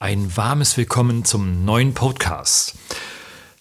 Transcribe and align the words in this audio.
Ein 0.00 0.36
warmes 0.36 0.76
Willkommen 0.76 1.24
zum 1.24 1.64
neuen 1.64 1.92
Podcast. 1.92 2.76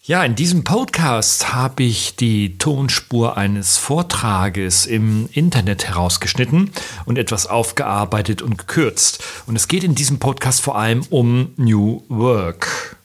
Ja, 0.03 0.23
in 0.23 0.35
diesem 0.35 0.63
Podcast 0.63 1.51
habe 1.51 1.81
ich 1.81 2.15
die 2.15 2.59
Tonspur 2.59 3.37
eines 3.37 3.77
Vortrages 3.77 4.85
im 4.85 5.29
Internet 5.33 5.87
herausgeschnitten 5.87 6.69
und 7.05 7.17
etwas 7.17 7.47
aufgearbeitet 7.47 8.43
und 8.43 8.59
gekürzt. 8.59 9.23
Und 9.47 9.55
es 9.55 9.67
geht 9.67 9.83
in 9.83 9.95
diesem 9.95 10.19
Podcast 10.19 10.61
vor 10.61 10.77
allem 10.77 11.01
um 11.09 11.53
New 11.57 12.03
Work. 12.07 12.97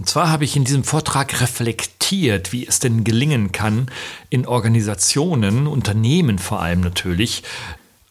Und 0.00 0.08
zwar 0.08 0.28
habe 0.28 0.42
ich 0.42 0.56
in 0.56 0.64
diesem 0.64 0.82
Vortrag 0.82 1.40
reflektiert, 1.40 2.50
wie 2.50 2.66
es 2.66 2.80
denn 2.80 3.04
gelingen 3.04 3.52
kann, 3.52 3.86
in 4.28 4.44
Organisationen, 4.44 5.68
Unternehmen 5.68 6.40
vor 6.40 6.60
allem 6.60 6.80
natürlich, 6.80 7.44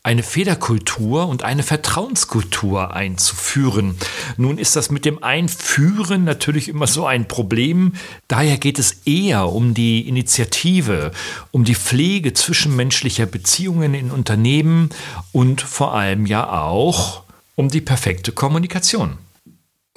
eine 0.07 0.23
Federkultur 0.23 1.27
und 1.27 1.43
eine 1.43 1.63
Vertrauenskultur 1.63 2.93
einzuführen. 2.93 3.97
Nun 4.37 4.57
ist 4.57 4.77
das 4.77 4.89
mit 4.89 5.03
dem 5.03 5.21
Einführen 5.21 6.23
natürlich 6.23 6.69
immer 6.69 6.87
so 6.87 7.05
ein 7.05 7.27
Problem. 7.27 7.91
Daher 8.29 8.57
geht 8.57 8.79
es 8.79 9.01
eher 9.03 9.49
um 9.49 9.73
die 9.73 10.07
Initiative, 10.07 11.11
um 11.51 11.65
die 11.65 11.75
Pflege 11.75 12.33
zwischenmenschlicher 12.33 13.25
Beziehungen 13.25 13.93
in 13.93 14.09
Unternehmen 14.09 14.91
und 15.33 15.59
vor 15.59 15.93
allem 15.93 16.25
ja 16.25 16.53
auch 16.53 17.23
um 17.55 17.67
die 17.67 17.81
perfekte 17.81 18.31
Kommunikation. 18.31 19.17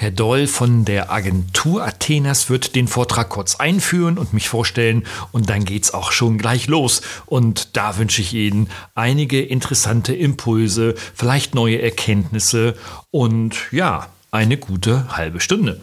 Herr 0.01 0.11
Doll 0.11 0.47
von 0.47 0.87
der 0.87 1.13
Agentur 1.13 1.85
Athenas 1.85 2.49
wird 2.49 2.75
den 2.75 2.89
Vortrag 2.89 3.29
kurz 3.29 3.57
einführen 3.57 4.17
und 4.17 4.33
mich 4.33 4.49
vorstellen 4.49 5.05
und 5.31 5.51
dann 5.51 5.67
geht's 5.67 5.93
auch 5.93 6.11
schon 6.11 6.39
gleich 6.39 6.69
los. 6.69 7.03
Und 7.27 7.77
da 7.77 7.99
wünsche 7.99 8.23
ich 8.23 8.33
Ihnen 8.33 8.71
einige 8.95 9.43
interessante 9.43 10.15
Impulse, 10.15 10.95
vielleicht 11.15 11.55
neue 11.55 11.83
Erkenntnisse 11.83 12.77
und 13.11 13.55
ja, 13.73 14.07
eine 14.31 14.57
gute 14.57 15.15
halbe 15.19 15.39
Stunde. 15.39 15.83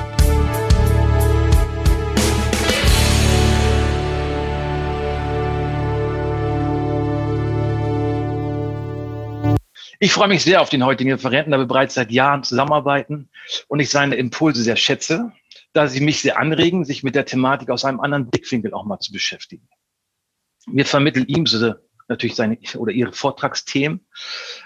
Ich 10.03 10.13
freue 10.13 10.29
mich 10.29 10.41
sehr 10.41 10.61
auf 10.61 10.69
den 10.69 10.83
heutigen 10.83 11.11
Referenten, 11.11 11.51
da 11.51 11.59
wir 11.59 11.67
bereits 11.67 11.93
seit 11.93 12.09
Jahren 12.09 12.41
zusammenarbeiten 12.41 13.29
und 13.67 13.79
ich 13.81 13.91
seine 13.91 14.15
Impulse 14.15 14.63
sehr 14.63 14.75
schätze, 14.75 15.31
da 15.73 15.87
sie 15.87 16.01
mich 16.01 16.21
sehr 16.21 16.39
anregen, 16.39 16.85
sich 16.85 17.03
mit 17.03 17.13
der 17.13 17.25
Thematik 17.25 17.69
aus 17.69 17.85
einem 17.85 17.99
anderen 17.99 18.27
Blickwinkel 18.27 18.73
auch 18.73 18.83
mal 18.83 18.97
zu 18.97 19.11
beschäftigen. 19.11 19.69
Wir 20.65 20.87
vermitteln 20.87 21.27
ihm 21.27 21.45
so 21.45 21.75
natürlich 22.07 22.33
seine 22.33 22.57
oder 22.77 22.91
ihre 22.91 23.13
Vortragsthemen 23.13 24.07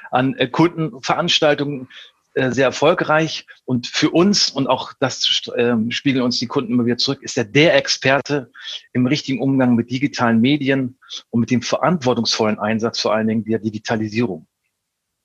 an 0.10 0.36
äh, 0.36 0.48
Kundenveranstaltungen 0.48 1.90
äh, 2.36 2.52
sehr 2.52 2.68
erfolgreich 2.68 3.46
und 3.66 3.88
für 3.88 4.12
uns 4.12 4.50
und 4.50 4.68
auch 4.68 4.94
das 5.02 5.42
äh, 5.54 5.76
spiegeln 5.90 6.24
uns 6.24 6.40
die 6.40 6.48
Kunden 6.48 6.72
immer 6.72 6.86
wieder 6.86 6.98
zurück, 6.98 7.22
ist 7.24 7.38
er 7.38 7.44
der 7.44 7.76
Experte 7.76 8.54
im 8.94 9.06
richtigen 9.06 9.42
Umgang 9.42 9.76
mit 9.76 9.92
digitalen 9.92 10.40
Medien 10.40 10.98
und 11.30 11.42
mit 11.42 11.52
dem 11.52 11.62
verantwortungsvollen 11.62 12.58
Einsatz 12.58 13.02
vor 13.02 13.14
allen 13.14 13.28
Dingen 13.28 13.44
der 13.44 13.60
Digitalisierung. 13.60 14.48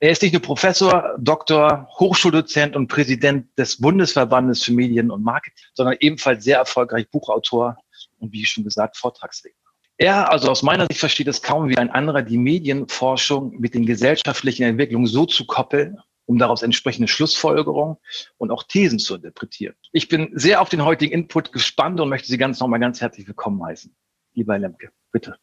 Er 0.02 0.10
ist 0.10 0.22
nicht 0.22 0.32
nur 0.32 0.40
Professor, 0.40 1.14
Doktor, 1.18 1.86
Hochschuldozent 1.98 2.74
und 2.74 2.88
Präsident 2.88 3.46
des 3.58 3.78
Bundesverbandes 3.78 4.62
für 4.62 4.72
Medien 4.72 5.10
und 5.10 5.22
Marketing, 5.22 5.62
sondern 5.74 5.96
ebenfalls 6.00 6.42
sehr 6.42 6.56
erfolgreich 6.56 7.10
Buchautor 7.10 7.76
und 8.18 8.32
wie 8.32 8.46
schon 8.46 8.64
gesagt 8.64 8.96
Vortragsredner. 8.96 9.58
Er, 9.98 10.32
also 10.32 10.50
aus 10.50 10.62
meiner 10.62 10.86
Sicht, 10.86 11.00
versteht 11.00 11.28
es 11.28 11.42
kaum 11.42 11.68
wie 11.68 11.76
ein 11.76 11.90
anderer, 11.90 12.22
die 12.22 12.38
Medienforschung 12.38 13.60
mit 13.60 13.74
den 13.74 13.84
gesellschaftlichen 13.84 14.62
Entwicklungen 14.62 15.06
so 15.06 15.26
zu 15.26 15.44
koppeln, 15.44 15.98
um 16.24 16.38
daraus 16.38 16.62
entsprechende 16.62 17.06
Schlussfolgerungen 17.06 17.96
und 18.38 18.50
auch 18.50 18.62
Thesen 18.62 18.98
zu 18.98 19.16
interpretieren. 19.16 19.74
Ich 19.92 20.08
bin 20.08 20.30
sehr 20.32 20.62
auf 20.62 20.70
den 20.70 20.82
heutigen 20.82 21.12
Input 21.12 21.52
gespannt 21.52 22.00
und 22.00 22.08
möchte 22.08 22.28
Sie 22.28 22.38
ganz 22.38 22.58
nochmal 22.58 22.80
ganz 22.80 23.02
herzlich 23.02 23.26
willkommen 23.26 23.62
heißen. 23.62 23.94
Lieber 24.32 24.58
Lemke, 24.58 24.92
bitte. 25.12 25.36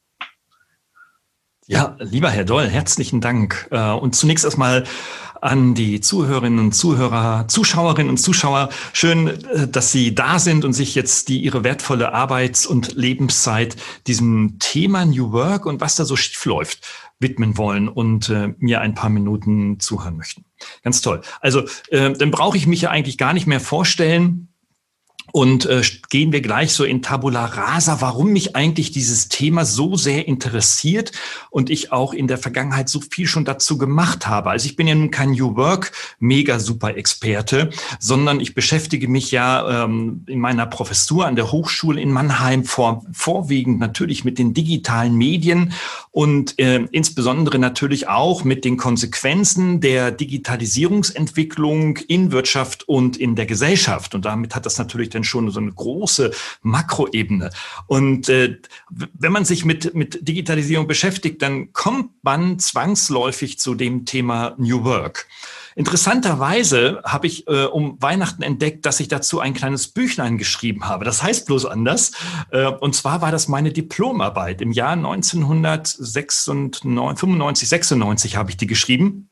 Ja, 1.70 1.98
lieber 2.00 2.30
Herr 2.30 2.46
Doll, 2.46 2.70
herzlichen 2.70 3.20
Dank. 3.20 3.68
Äh, 3.72 3.92
und 3.92 4.16
zunächst 4.16 4.46
erstmal 4.46 4.86
an 5.42 5.76
die 5.76 6.00
Zuhörerinnen 6.00 6.60
und 6.60 6.72
Zuhörer, 6.72 7.46
Zuschauerinnen 7.50 8.10
und 8.10 8.18
Zuschauer. 8.18 8.70
Schön, 8.94 9.28
äh, 9.28 9.68
dass 9.68 9.92
Sie 9.92 10.16
da 10.16 10.40
sind 10.40 10.64
und 10.64 10.72
sich 10.72 10.96
jetzt 10.96 11.28
die 11.28 11.40
Ihre 11.40 11.66
wertvolle 11.66 12.14
Arbeits- 12.14 12.66
und 12.66 12.96
Lebenszeit 12.96 13.76
diesem 14.08 14.60
Thema 14.60 15.06
New 15.06 15.34
Work 15.34 15.66
und 15.66 15.82
was 15.82 15.98
da 15.98 16.06
so 16.06 16.16
schief 16.16 16.46
läuft 16.46 16.88
widmen 17.20 17.58
wollen 17.58 17.90
und 17.90 18.30
äh, 18.30 18.54
mir 18.60 18.80
ein 18.80 18.94
paar 18.94 19.10
Minuten 19.10 19.82
zuhören 19.82 20.16
möchten. 20.16 20.46
Ganz 20.84 21.02
toll. 21.02 21.22
Also, 21.42 21.64
äh, 21.90 22.14
dann 22.14 22.32
brauche 22.32 22.56
ich 22.56 22.66
mich 22.66 22.82
ja 22.82 22.92
eigentlich 22.92 23.18
gar 23.18 23.34
nicht 23.34 23.48
mehr 23.48 23.60
vorstellen. 23.60 24.47
Und 25.34 25.66
äh, 25.66 25.82
gehen 26.10 26.32
wir 26.32 26.42
gleich 26.42 26.72
so 26.72 26.84
in 26.84 27.02
Tabula 27.02 27.46
Rasa, 27.46 28.00
warum 28.00 28.32
mich 28.32 28.56
eigentlich 28.56 28.92
dieses 28.92 29.28
Thema 29.28 29.66
so 29.66 29.96
sehr 29.96 30.28
interessiert 30.28 31.12
und 31.50 31.70
ich 31.70 31.92
auch 31.92 32.14
in 32.14 32.28
der 32.28 32.38
Vergangenheit 32.38 32.88
so 32.88 33.02
viel 33.02 33.28
schon 33.28 33.44
dazu 33.44 33.78
gemacht 33.78 34.28
habe. 34.28 34.50
Also 34.50 34.68
ich 34.68 34.76
bin 34.76 34.88
ja 34.88 34.96
nun 34.96 35.12
kein 35.12 35.32
New 35.32 35.56
Work 35.56 35.92
mega 36.20 36.60
super 36.60 36.96
Experte, 36.96 37.70
sondern 38.00 38.40
ich 38.40 38.56
beschäftige 38.56 39.08
mich 39.08 39.32
ja 39.32 39.84
ähm, 39.84 40.24
in 40.28 40.40
meiner 40.40 40.66
Professur 40.66 41.26
an 41.26 41.36
der 41.36 41.52
Hochschule 41.52 42.02
in 42.02 42.12
Mannheim 42.12 42.64
vor, 42.64 43.06
vorwiegend 43.12 43.80
natürlich 43.80 44.24
mit 44.24 44.40
den 44.40 44.54
digitalen 44.54 45.16
Medien 45.16 45.74
und 46.12 46.58
äh, 46.58 46.86
insbesondere 46.92 47.60
natürlich 47.60 48.08
auch 48.08 48.44
mit 48.44 48.66
den 48.66 48.78
Konsequenzen 48.78 49.82
der 49.82 50.12
Digitalisierungsentwicklung 50.12 51.98
in 52.08 52.32
Wirtschaft 52.32 52.88
und 52.88 53.18
in 53.18 53.36
der 53.36 53.46
Gesellschaft. 53.46 54.16
Und 54.16 54.26
damit 54.26 54.56
hat 54.56 54.66
das 54.66 54.78
natürlich 54.78 55.10
dann 55.18 55.24
schon 55.24 55.50
so 55.52 55.60
eine 55.60 55.72
große 55.72 56.32
Makroebene. 56.62 57.50
Und 57.88 58.30
äh, 58.30 58.58
wenn 58.90 59.32
man 59.32 59.46
sich 59.46 59.66
mit, 59.66 59.94
mit 59.94 60.28
Digitalisierung 60.28 60.88
beschäftigt, 60.88 61.42
dann 61.42 61.74
kommt 61.74 62.12
man 62.22 62.60
zwangsläufig 62.60 63.60
zu 63.60 63.76
dem 63.76 64.06
Thema 64.06 64.56
New 64.58 64.84
Work. 64.84 65.28
Interessanterweise 65.78 67.02
habe 67.04 67.28
ich 67.28 67.48
äh, 67.48 67.66
um 67.66 68.02
Weihnachten 68.02 68.42
entdeckt, 68.42 68.88
dass 68.88 69.00
ich 69.00 69.10
dazu 69.10 69.40
ein 69.40 69.54
kleines 69.54 69.90
Büchlein 69.90 70.40
geschrieben 70.40 70.86
habe. 70.86 71.06
Das 71.06 71.22
heißt 71.22 71.46
bloß 71.46 71.68
anders. 71.68 72.14
Äh, 72.50 72.66
und 72.66 72.96
zwar 72.96 73.22
war 73.22 73.32
das 73.32 73.48
meine 73.48 73.72
Diplomarbeit. 73.72 74.60
Im 74.62 74.72
Jahr 74.72 74.94
1995, 74.94 77.70
96 77.70 78.38
habe 78.38 78.50
ich 78.50 78.58
die 78.58 78.66
geschrieben. 78.66 79.30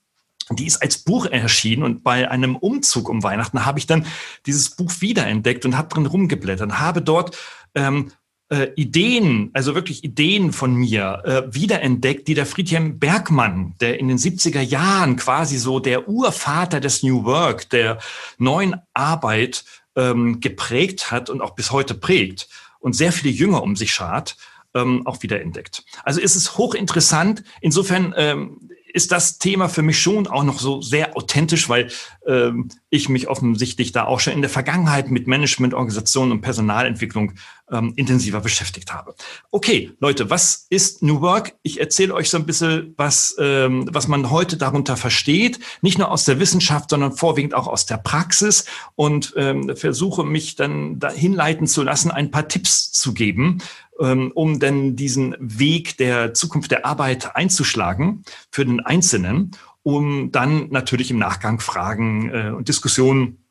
Die 0.51 0.67
ist 0.67 0.81
als 0.81 0.99
Buch 0.99 1.25
erschienen 1.25 1.83
und 1.83 2.03
bei 2.03 2.29
einem 2.29 2.55
Umzug 2.55 3.09
um 3.09 3.23
Weihnachten 3.23 3.65
habe 3.65 3.79
ich 3.79 3.87
dann 3.87 4.05
dieses 4.45 4.69
Buch 4.69 4.91
wiederentdeckt 4.99 5.65
und 5.65 5.77
habe 5.77 5.89
drin 5.89 6.05
rumgeblättert 6.05 6.69
und 6.69 6.79
habe 6.79 7.01
dort 7.01 7.37
ähm, 7.73 8.11
äh, 8.49 8.67
Ideen, 8.75 9.49
also 9.53 9.73
wirklich 9.73 10.03
Ideen 10.03 10.53
von 10.53 10.75
mir 10.75 11.21
äh, 11.25 11.53
wiederentdeckt, 11.53 12.27
die 12.27 12.35
der 12.35 12.45
Friedhelm 12.45 12.99
Bergmann, 12.99 13.73
der 13.79 13.99
in 13.99 14.07
den 14.07 14.19
70er 14.19 14.61
Jahren 14.61 15.15
quasi 15.15 15.57
so 15.57 15.79
der 15.79 16.07
Urvater 16.07 16.79
des 16.79 17.01
New 17.01 17.25
Work, 17.25 17.69
der 17.71 17.97
neuen 18.37 18.75
Arbeit 18.93 19.65
ähm, 19.95 20.41
geprägt 20.41 21.09
hat 21.09 21.31
und 21.31 21.41
auch 21.41 21.55
bis 21.55 21.71
heute 21.71 21.95
prägt 21.95 22.47
und 22.79 22.95
sehr 22.95 23.11
viele 23.11 23.33
Jünger 23.33 23.63
um 23.63 23.75
sich 23.75 23.91
schart, 23.91 24.37
ähm, 24.75 25.07
auch 25.07 25.23
wiederentdeckt. 25.23 25.83
Also 26.03 26.21
ist 26.21 26.35
es 26.35 26.57
hochinteressant. 26.57 27.43
Insofern 27.61 28.13
ähm, 28.15 28.69
ist 28.95 29.11
das 29.11 29.39
Thema 29.39 29.67
für 29.67 29.81
mich 29.81 29.99
schon 29.99 30.25
auch 30.25 30.43
noch 30.43 30.59
so 30.59 30.81
sehr 30.81 31.17
authentisch, 31.17 31.67
weil 31.67 31.91
ähm, 32.27 32.69
ich 32.89 33.09
mich 33.09 33.27
offensichtlich 33.27 33.91
da 33.91 34.05
auch 34.05 34.19
schon 34.19 34.33
in 34.33 34.41
der 34.41 34.49
Vergangenheit 34.49 35.11
mit 35.11 35.27
Management, 35.27 35.73
Organisation 35.73 36.31
und 36.31 36.41
Personalentwicklung 36.41 37.33
ähm, 37.71 37.93
intensiver 37.95 38.41
beschäftigt 38.41 38.93
habe. 38.93 39.15
Okay, 39.51 39.91
Leute, 39.99 40.29
was 40.29 40.67
ist 40.69 41.03
New 41.03 41.21
Work? 41.21 41.55
Ich 41.63 41.79
erzähle 41.79 42.13
euch 42.13 42.29
so 42.29 42.37
ein 42.37 42.45
bisschen, 42.45 42.93
was, 42.97 43.35
ähm, 43.39 43.87
was 43.91 44.07
man 44.07 44.29
heute 44.29 44.57
darunter 44.57 44.97
versteht, 44.97 45.59
nicht 45.81 45.97
nur 45.97 46.11
aus 46.11 46.25
der 46.25 46.39
Wissenschaft, 46.39 46.89
sondern 46.89 47.13
vorwiegend 47.13 47.53
auch 47.53 47.67
aus 47.67 47.85
der 47.85 47.97
Praxis 47.97 48.65
und 48.95 49.33
ähm, 49.35 49.75
versuche 49.75 50.23
mich 50.23 50.55
dann 50.55 50.99
dahin 50.99 51.33
leiten 51.33 51.67
zu 51.67 51.83
lassen, 51.83 52.11
ein 52.11 52.31
paar 52.31 52.47
Tipps 52.47 52.91
zu 52.91 53.13
geben, 53.13 53.59
ähm, 53.99 54.31
um 54.35 54.59
denn 54.59 54.95
diesen 54.95 55.35
Weg 55.39 55.97
der 55.97 56.33
Zukunft 56.33 56.71
der 56.71 56.85
Arbeit 56.85 57.35
einzuschlagen 57.35 58.23
für 58.51 58.65
den 58.65 58.79
Einzelnen, 58.79 59.51
um 59.85 60.31
dann 60.31 60.69
natürlich 60.69 61.11
im 61.11 61.19
Nachgang 61.19 61.59
Fragen 61.59 62.31
äh, 62.33 62.49
und 62.49 62.67
Diskussionen 62.69 63.45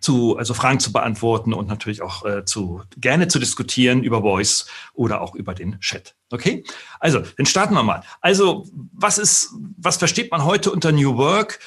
zu, 0.00 0.38
also 0.38 0.54
Fragen 0.54 0.80
zu 0.80 0.90
beantworten 0.90 1.52
und 1.52 1.68
natürlich 1.68 2.00
auch 2.00 2.24
äh, 2.24 2.46
zu 2.46 2.80
gerne 2.96 3.28
zu 3.28 3.38
diskutieren 3.38 4.02
über 4.02 4.22
Voice 4.22 4.68
oder 4.94 5.20
auch 5.20 5.34
über 5.34 5.54
den 5.54 5.78
Chat. 5.80 6.16
Okay? 6.30 6.64
Also, 6.98 7.22
dann 7.36 7.44
starten 7.44 7.74
wir 7.74 7.82
mal. 7.82 8.02
Also, 8.22 8.66
was 8.94 9.18
ist, 9.18 9.52
was 9.76 9.98
versteht 9.98 10.30
man 10.30 10.44
heute 10.44 10.70
unter 10.70 10.92
New 10.92 11.18
Work? 11.18 11.60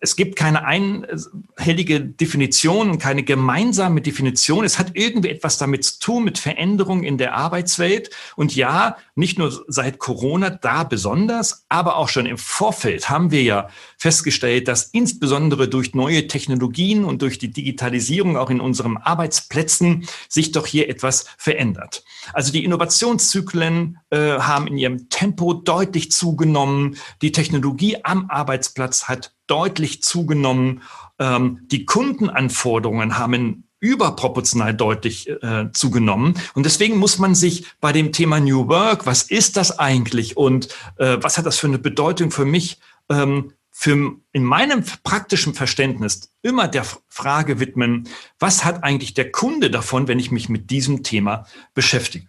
Es 0.00 0.16
gibt 0.16 0.36
keine 0.36 0.64
einhellige 0.64 2.00
Definition 2.00 2.98
keine 2.98 3.22
gemeinsame 3.22 4.00
Definition. 4.00 4.64
Es 4.64 4.78
hat 4.78 4.90
irgendwie 4.94 5.28
etwas 5.28 5.58
damit 5.58 5.84
zu 5.84 5.98
tun 5.98 6.24
mit 6.24 6.38
Veränderungen 6.38 7.04
in 7.04 7.18
der 7.18 7.34
Arbeitswelt. 7.34 8.10
Und 8.36 8.54
ja, 8.54 8.96
nicht 9.14 9.38
nur 9.38 9.64
seit 9.68 9.98
Corona, 9.98 10.50
da 10.50 10.84
besonders, 10.84 11.64
aber 11.68 11.96
auch 11.96 12.08
schon 12.08 12.26
im 12.26 12.38
Vorfeld 12.38 13.08
haben 13.08 13.30
wir 13.30 13.42
ja 13.42 13.68
festgestellt, 13.98 14.68
dass 14.68 14.84
insbesondere 14.84 15.68
durch 15.68 15.92
neue 15.94 16.28
Technologien 16.28 17.04
und 17.04 17.20
durch 17.20 17.38
die 17.38 17.50
Digitalisierung 17.50 18.36
auch 18.36 18.48
in 18.48 18.60
unseren 18.60 18.96
Arbeitsplätzen 18.96 20.06
sich 20.28 20.52
doch 20.52 20.66
hier 20.66 20.88
etwas 20.88 21.26
verändert. 21.36 22.04
Also 22.32 22.52
die 22.52 22.64
Innovationszyklen 22.64 23.98
äh, 24.10 24.38
haben 24.38 24.68
in 24.68 24.78
ihrem 24.78 25.08
Tempo 25.10 25.52
deutlich 25.52 26.12
zugenommen. 26.12 26.96
Die 27.22 27.32
Technologie 27.32 27.96
am 28.04 28.30
Arbeitsplatz 28.30 29.04
hat 29.04 29.34
deutlich 29.48 30.02
zugenommen. 30.02 30.82
Ähm, 31.18 31.60
die 31.66 31.84
Kundenanforderungen 31.84 33.18
haben 33.18 33.64
überproportional 33.80 34.74
deutlich 34.74 35.28
äh, 35.28 35.70
zugenommen. 35.72 36.34
Und 36.54 36.66
deswegen 36.66 36.98
muss 36.98 37.18
man 37.18 37.34
sich 37.34 37.66
bei 37.80 37.92
dem 37.92 38.12
Thema 38.12 38.40
New 38.40 38.68
Work, 38.68 39.06
was 39.06 39.22
ist 39.22 39.56
das 39.56 39.78
eigentlich 39.78 40.36
und 40.36 40.68
äh, 40.96 41.18
was 41.20 41.38
hat 41.38 41.46
das 41.46 41.58
für 41.58 41.68
eine 41.68 41.78
Bedeutung 41.78 42.30
für 42.30 42.44
mich, 42.44 42.78
ähm, 43.08 43.52
für 43.80 44.16
in 44.32 44.42
meinem 44.42 44.82
praktischen 45.04 45.54
Verständnis 45.54 46.32
immer 46.42 46.66
der 46.66 46.84
Frage 47.06 47.60
widmen, 47.60 48.08
was 48.40 48.64
hat 48.64 48.82
eigentlich 48.82 49.14
der 49.14 49.30
Kunde 49.30 49.70
davon, 49.70 50.08
wenn 50.08 50.18
ich 50.18 50.32
mich 50.32 50.48
mit 50.48 50.70
diesem 50.70 51.04
Thema 51.04 51.46
beschäftige? 51.74 52.26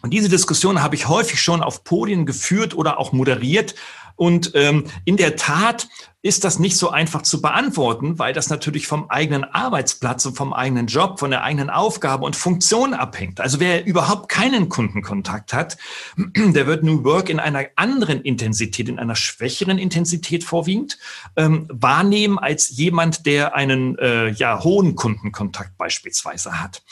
Und 0.00 0.12
diese 0.12 0.28
Diskussion 0.28 0.80
habe 0.80 0.94
ich 0.94 1.08
häufig 1.08 1.42
schon 1.42 1.60
auf 1.60 1.82
Podien 1.82 2.24
geführt 2.24 2.72
oder 2.76 3.00
auch 3.00 3.10
moderiert. 3.10 3.74
Und 4.14 4.52
ähm, 4.54 4.84
in 5.04 5.16
der 5.16 5.34
Tat 5.34 5.88
ist 6.22 6.44
das 6.44 6.58
nicht 6.58 6.76
so 6.76 6.90
einfach 6.90 7.22
zu 7.22 7.40
beantworten, 7.40 8.18
weil 8.18 8.34
das 8.34 8.50
natürlich 8.50 8.86
vom 8.86 9.08
eigenen 9.08 9.44
Arbeitsplatz 9.44 10.26
und 10.26 10.36
vom 10.36 10.52
eigenen 10.52 10.86
Job, 10.86 11.18
von 11.18 11.30
der 11.30 11.42
eigenen 11.42 11.70
Aufgabe 11.70 12.26
und 12.26 12.36
Funktion 12.36 12.92
abhängt. 12.92 13.40
Also 13.40 13.58
wer 13.58 13.86
überhaupt 13.86 14.28
keinen 14.28 14.68
Kundenkontakt 14.68 15.54
hat, 15.54 15.78
der 16.36 16.66
wird 16.66 16.84
New 16.84 17.04
Work 17.04 17.30
in 17.30 17.40
einer 17.40 17.66
anderen 17.76 18.20
Intensität, 18.20 18.90
in 18.90 18.98
einer 18.98 19.16
schwächeren 19.16 19.78
Intensität 19.78 20.44
vorwiegend 20.44 20.98
ähm, 21.36 21.66
wahrnehmen 21.70 22.38
als 22.38 22.68
jemand, 22.76 23.24
der 23.24 23.54
einen 23.54 23.98
äh, 23.98 24.28
ja, 24.28 24.62
hohen 24.62 24.96
Kundenkontakt 24.96 25.78
beispielsweise 25.78 26.60
hat. 26.60 26.82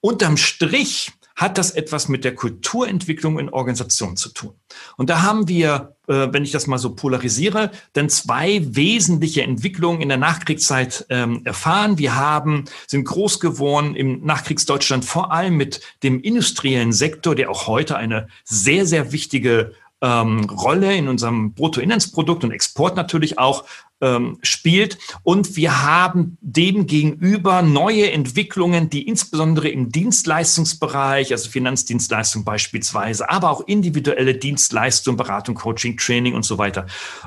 Unterm 0.00 0.36
Strich 0.36 1.12
hat 1.36 1.58
das 1.58 1.70
etwas 1.70 2.08
mit 2.08 2.24
der 2.24 2.34
Kulturentwicklung 2.34 3.38
in 3.38 3.50
Organisationen 3.50 4.16
zu 4.16 4.30
tun. 4.30 4.54
Und 4.96 5.10
da 5.10 5.22
haben 5.22 5.48
wir, 5.48 5.94
äh, 6.08 6.28
wenn 6.30 6.44
ich 6.44 6.50
das 6.50 6.66
mal 6.66 6.78
so 6.78 6.94
polarisiere, 6.94 7.70
dann 7.92 8.08
zwei 8.08 8.62
wesentliche 8.64 9.42
Entwicklungen 9.42 10.00
in 10.00 10.08
der 10.08 10.16
Nachkriegszeit 10.16 11.04
ähm, 11.10 11.42
erfahren. 11.44 11.98
Wir 11.98 12.16
haben, 12.16 12.64
sind 12.86 13.04
groß 13.04 13.38
geworden 13.38 13.94
im 13.94 14.24
Nachkriegsdeutschland 14.24 15.04
vor 15.04 15.30
allem 15.30 15.56
mit 15.56 15.82
dem 16.02 16.20
industriellen 16.22 16.92
Sektor, 16.92 17.34
der 17.34 17.50
auch 17.50 17.66
heute 17.66 17.96
eine 17.96 18.28
sehr, 18.44 18.86
sehr 18.86 19.12
wichtige 19.12 19.72
ähm, 20.02 20.44
Rolle 20.44 20.94
in 20.94 21.08
unserem 21.08 21.54
Bruttoinlandsprodukt 21.54 22.44
und 22.44 22.50
Export 22.50 22.96
natürlich 22.96 23.38
auch 23.38 23.64
ähm, 24.00 24.38
spielt. 24.42 24.98
Und 25.22 25.56
wir 25.56 25.82
haben 25.82 26.36
dem 26.40 26.86
gegenüber 26.86 27.62
neue 27.62 28.10
Entwicklungen, 28.10 28.90
die 28.90 29.08
insbesondere 29.08 29.68
im 29.68 29.90
Dienstleistungsbereich, 29.90 31.32
also 31.32 31.48
Finanzdienstleistung 31.48 32.44
beispielsweise, 32.44 33.30
aber 33.30 33.50
auch 33.50 33.62
individuelle 33.66 34.34
Dienstleistung, 34.34 35.16
Beratung, 35.16 35.54
Coaching, 35.54 35.96
Training 35.96 36.34
und 36.34 36.44
so 36.44 36.58
weiter, 36.58 36.86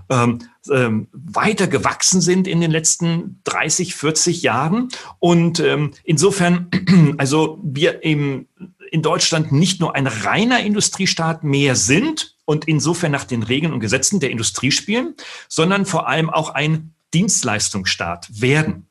ähm, 0.09 0.39
ähm, 0.69 1.07
weiter 1.11 1.67
gewachsen 1.67 2.21
sind 2.21 2.47
in 2.47 2.61
den 2.61 2.71
letzten 2.71 3.41
30, 3.45 3.95
40 3.95 4.43
Jahren. 4.43 4.89
Und 5.17 5.59
ähm, 5.59 5.91
insofern, 6.03 6.69
also 7.17 7.59
wir 7.63 8.03
im 8.03 8.47
in 8.91 9.03
Deutschland 9.03 9.51
nicht 9.51 9.79
nur 9.79 9.95
ein 9.95 10.07
reiner 10.07 10.61
Industriestaat 10.61 11.43
mehr 11.43 11.75
sind 11.75 12.35
und 12.49 12.67
insofern 12.67 13.11
nach 13.11 13.25
den 13.25 13.43
Regeln 13.43 13.73
und 13.73 13.79
Gesetzen 13.79 14.19
der 14.19 14.31
Industrie 14.31 14.71
spielen, 14.71 15.13
sondern 15.47 15.85
vor 15.85 16.07
allem 16.07 16.31
auch 16.31 16.49
ein 16.49 16.95
Dienstleistungsstaat 17.13 18.41
werden. 18.41 18.87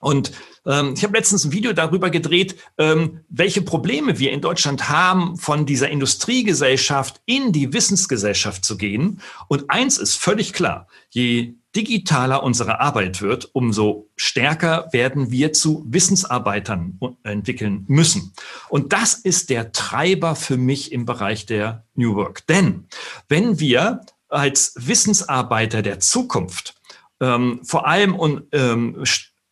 Und 0.00 0.32
ähm, 0.68 0.94
ich 0.96 1.02
habe 1.02 1.16
letztens 1.16 1.44
ein 1.44 1.52
Video 1.52 1.72
darüber 1.72 2.10
gedreht, 2.10 2.56
ähm, 2.76 3.20
welche 3.28 3.62
Probleme 3.62 4.18
wir 4.18 4.30
in 4.30 4.40
Deutschland 4.40 4.88
haben, 4.88 5.36
von 5.36 5.66
dieser 5.66 5.88
Industriegesellschaft 5.88 7.20
in 7.24 7.52
die 7.52 7.72
Wissensgesellschaft 7.72 8.64
zu 8.64 8.76
gehen. 8.76 9.20
Und 9.48 9.70
eins 9.70 9.98
ist 9.98 10.16
völlig 10.16 10.52
klar, 10.52 10.86
je 11.10 11.54
digitaler 11.74 12.42
unsere 12.42 12.80
Arbeit 12.80 13.22
wird, 13.22 13.50
umso 13.52 14.10
stärker 14.16 14.88
werden 14.92 15.30
wir 15.30 15.52
zu 15.52 15.84
Wissensarbeitern 15.86 16.98
entwickeln 17.22 17.84
müssen. 17.88 18.32
Und 18.68 18.92
das 18.92 19.14
ist 19.14 19.50
der 19.50 19.72
Treiber 19.72 20.34
für 20.34 20.56
mich 20.56 20.92
im 20.92 21.04
Bereich 21.04 21.46
der 21.46 21.84
New 21.94 22.14
Work. 22.14 22.46
Denn 22.46 22.88
wenn 23.28 23.60
wir 23.60 24.00
als 24.28 24.74
Wissensarbeiter 24.76 25.82
der 25.82 26.00
Zukunft 26.00 26.74
ähm, 27.20 27.60
vor 27.64 27.86
allem 27.86 28.14
und 28.14 28.44
ähm, 28.52 29.04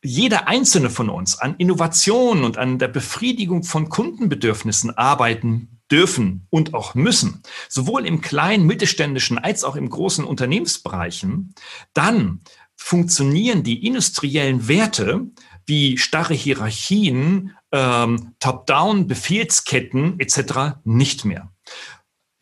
jeder 0.07 0.49
einzelne 0.49 0.91
von 0.91 1.09
uns 1.09 1.39
an 1.39 1.57
Innovationen 1.59 2.45
und 2.45 2.59
an 2.59 2.79
der 2.79 2.89
Befriedigung 2.89 3.65
von 3.65 3.89
Kundenbedürfnissen 3.89 4.97
arbeiten 4.97 5.81
dürfen 5.91 6.47
und 6.51 6.75
auch 6.75 6.95
müssen, 6.95 7.43
sowohl 7.69 8.07
im 8.07 8.21
kleinen, 8.21 8.67
mittelständischen 8.67 9.39
als 9.39 9.65
auch 9.65 9.77
im 9.77 9.89
großen 9.89 10.25
Unternehmensbereichen, 10.25 11.55
dann 11.93 12.41
funktionieren 12.77 13.63
die 13.63 13.87
industriellen 13.87 14.69
Werte 14.69 15.27
wie 15.67 15.99
starre 15.99 16.35
Hierarchien, 16.35 17.57
ähm, 17.73 18.35
Top-Down, 18.39 19.09
Befehlsketten 19.09 20.21
etc. 20.21 20.79
nicht 20.85 21.25
mehr. 21.25 21.53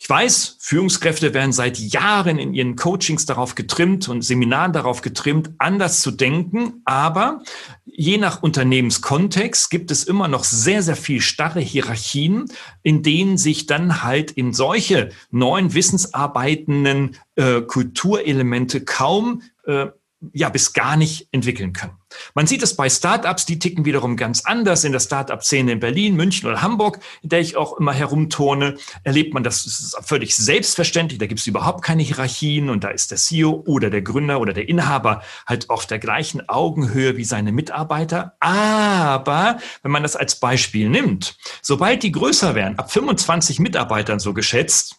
Ich 0.05 0.11
weiß, 0.11 0.59
Führungskräfte 0.61 1.33
werden 1.33 1.55
seit 1.55 1.79
Jahren 1.79 2.39
in 2.39 2.53
ihren 2.53 2.77
Coachings 2.77 3.25
darauf 3.25 3.55
getrimmt 3.55 4.07
und 4.07 4.21
Seminaren 4.21 4.75
darauf 4.75 5.01
getrimmt, 5.01 5.53
anders 5.57 6.03
zu 6.03 6.11
denken. 6.11 6.83
Aber 6.85 7.43
je 7.87 8.19
nach 8.19 8.43
Unternehmenskontext 8.43 9.71
gibt 9.71 9.91
es 9.91 10.05
immer 10.05 10.29
noch 10.29 10.45
sehr, 10.45 10.83
sehr 10.83 10.97
viel 10.97 11.23
starre 11.23 11.61
Hierarchien, 11.61 12.53
in 12.83 13.03
denen 13.03 13.39
sich 13.39 13.65
dann 13.65 14.03
halt 14.03 14.31
in 14.33 14.53
solche 14.53 15.09
neuen 15.31 15.73
wissensarbeitenden 15.73 17.17
äh, 17.37 17.63
Kulturelemente 17.63 18.85
kaum 18.85 19.41
äh, 19.65 19.87
ja 20.33 20.49
bis 20.49 20.73
gar 20.73 20.97
nicht 20.97 21.29
entwickeln 21.33 21.73
können. 21.73 21.95
Man 22.35 22.47
sieht 22.47 22.63
es 22.63 22.77
bei 22.77 22.89
Startups, 22.89 23.47
die 23.47 23.59
ticken 23.59 23.85
wiederum 23.85 24.17
ganz 24.17 24.45
anders. 24.45 24.85
In 24.85 24.93
der 24.93 25.01
Startup-Szene 25.01 25.73
in 25.73 25.81
Berlin, 25.81 26.17
München 26.17 26.49
oder 26.49 26.63
Hamburg, 26.63 27.01
in 27.23 27.29
der 27.29 27.41
ich 27.41 27.57
auch 27.57 27.77
immer 27.79 27.93
herumturne, 27.93 28.77
erlebt 29.03 29.35
man 29.35 29.43
das, 29.43 29.65
das 29.65 29.81
ist 29.81 29.97
völlig 30.03 30.37
selbstverständlich. 30.37 31.19
Da 31.19 31.27
gibt 31.27 31.41
es 31.41 31.47
überhaupt 31.47 31.83
keine 31.83 32.03
Hierarchien 32.03 32.71
und 32.71 32.85
da 32.85 32.89
ist 32.89 33.11
der 33.11 33.19
CEO 33.19 33.63
oder 33.67 33.91
der 33.91 34.03
Gründer 34.03 34.41
oder 34.41 34.53
der 34.53 34.69
Inhaber 34.69 35.23
halt 35.47 35.71
auf 35.71 35.87
der 35.87 35.99
gleichen 35.99 36.49
Augenhöhe 36.49 37.17
wie 37.17 37.25
seine 37.25 37.53
Mitarbeiter. 37.53 38.37
Aber 38.41 39.59
wenn 39.83 39.91
man 39.91 40.03
das 40.03 40.17
als 40.17 40.39
Beispiel 40.41 40.89
nimmt, 40.89 41.37
sobald 41.63 42.03
die 42.03 42.13
größer 42.13 42.55
werden, 42.55 42.79
ab 42.79 42.93
25 42.93 43.59
Mitarbeitern 43.59 44.19
so 44.19 44.35
geschätzt, 44.35 44.97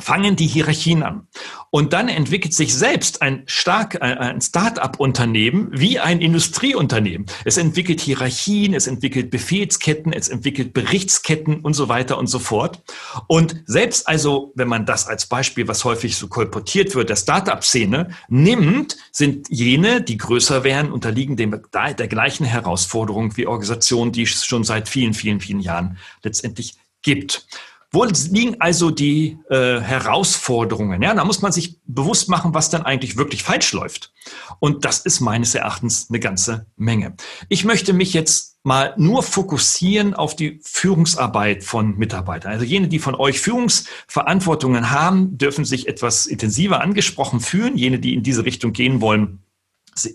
fangen 0.00 0.36
die 0.36 0.46
Hierarchien 0.46 1.02
an. 1.02 1.26
Und 1.70 1.92
dann 1.92 2.08
entwickelt 2.08 2.54
sich 2.54 2.74
selbst 2.74 3.20
ein 3.20 3.42
stark, 3.46 3.96
äh, 3.96 3.98
ein 3.98 4.40
Start-up-Unternehmen 4.40 5.68
wie 5.72 5.98
ein 5.98 6.20
Industrieunternehmen. 6.20 7.26
Es 7.44 7.56
entwickelt 7.56 8.00
Hierarchien, 8.00 8.74
es 8.74 8.86
entwickelt 8.86 9.30
Befehlsketten, 9.30 10.12
es 10.12 10.28
entwickelt 10.28 10.72
Berichtsketten 10.72 11.60
und 11.60 11.74
so 11.74 11.88
weiter 11.88 12.16
und 12.16 12.28
so 12.28 12.38
fort. 12.38 12.82
Und 13.26 13.62
selbst 13.66 14.08
also, 14.08 14.52
wenn 14.54 14.68
man 14.68 14.86
das 14.86 15.06
als 15.06 15.26
Beispiel, 15.26 15.68
was 15.68 15.84
häufig 15.84 16.16
so 16.16 16.28
kolportiert 16.28 16.94
wird, 16.94 17.10
der 17.10 17.16
Start-up-Szene 17.16 18.10
nimmt, 18.28 18.96
sind 19.12 19.48
jene, 19.50 20.00
die 20.00 20.16
größer 20.16 20.64
werden, 20.64 20.92
unterliegen 20.92 21.36
dem, 21.36 21.60
der 21.72 22.08
gleichen 22.08 22.46
Herausforderung 22.46 23.36
wie 23.36 23.46
Organisationen, 23.46 24.12
die 24.12 24.22
es 24.22 24.46
schon 24.46 24.64
seit 24.64 24.88
vielen, 24.88 25.12
vielen, 25.12 25.40
vielen 25.40 25.60
Jahren 25.60 25.98
letztendlich 26.22 26.76
gibt. 27.02 27.46
Wo 27.90 28.04
liegen 28.04 28.60
also 28.60 28.90
die 28.90 29.38
äh, 29.48 29.80
Herausforderungen? 29.80 31.00
Ja, 31.00 31.14
da 31.14 31.24
muss 31.24 31.40
man 31.40 31.52
sich 31.52 31.80
bewusst 31.86 32.28
machen, 32.28 32.52
was 32.52 32.68
dann 32.68 32.82
eigentlich 32.82 33.16
wirklich 33.16 33.42
falsch 33.42 33.72
läuft. 33.72 34.12
Und 34.60 34.84
das 34.84 35.00
ist 35.00 35.20
meines 35.20 35.54
Erachtens 35.54 36.08
eine 36.10 36.20
ganze 36.20 36.66
Menge. 36.76 37.14
Ich 37.48 37.64
möchte 37.64 37.94
mich 37.94 38.12
jetzt 38.12 38.58
mal 38.62 38.92
nur 38.98 39.22
fokussieren 39.22 40.12
auf 40.12 40.36
die 40.36 40.60
Führungsarbeit 40.62 41.64
von 41.64 41.96
Mitarbeitern. 41.96 42.52
Also 42.52 42.66
jene, 42.66 42.88
die 42.88 42.98
von 42.98 43.14
euch 43.14 43.40
Führungsverantwortungen 43.40 44.90
haben, 44.90 45.38
dürfen 45.38 45.64
sich 45.64 45.88
etwas 45.88 46.26
intensiver 46.26 46.82
angesprochen 46.82 47.40
fühlen. 47.40 47.78
Jene, 47.78 47.98
die 47.98 48.12
in 48.12 48.22
diese 48.22 48.44
Richtung 48.44 48.74
gehen 48.74 49.00
wollen, 49.00 49.42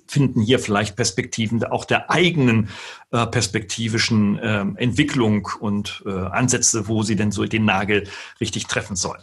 finden 0.07 0.41
hier 0.41 0.59
vielleicht 0.59 0.95
Perspektiven 0.95 1.63
auch 1.63 1.85
der 1.85 2.11
eigenen 2.11 2.69
äh, 3.11 3.25
perspektivischen 3.25 4.37
äh, 4.39 4.65
Entwicklung 4.77 5.47
und 5.59 6.03
äh, 6.05 6.11
Ansätze, 6.11 6.87
wo 6.87 7.03
sie 7.03 7.15
denn 7.15 7.31
so 7.31 7.45
den 7.45 7.65
Nagel 7.65 8.07
richtig 8.39 8.67
treffen 8.67 8.95
sollen. 8.95 9.21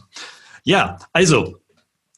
Ja, 0.64 0.98
also 1.12 1.59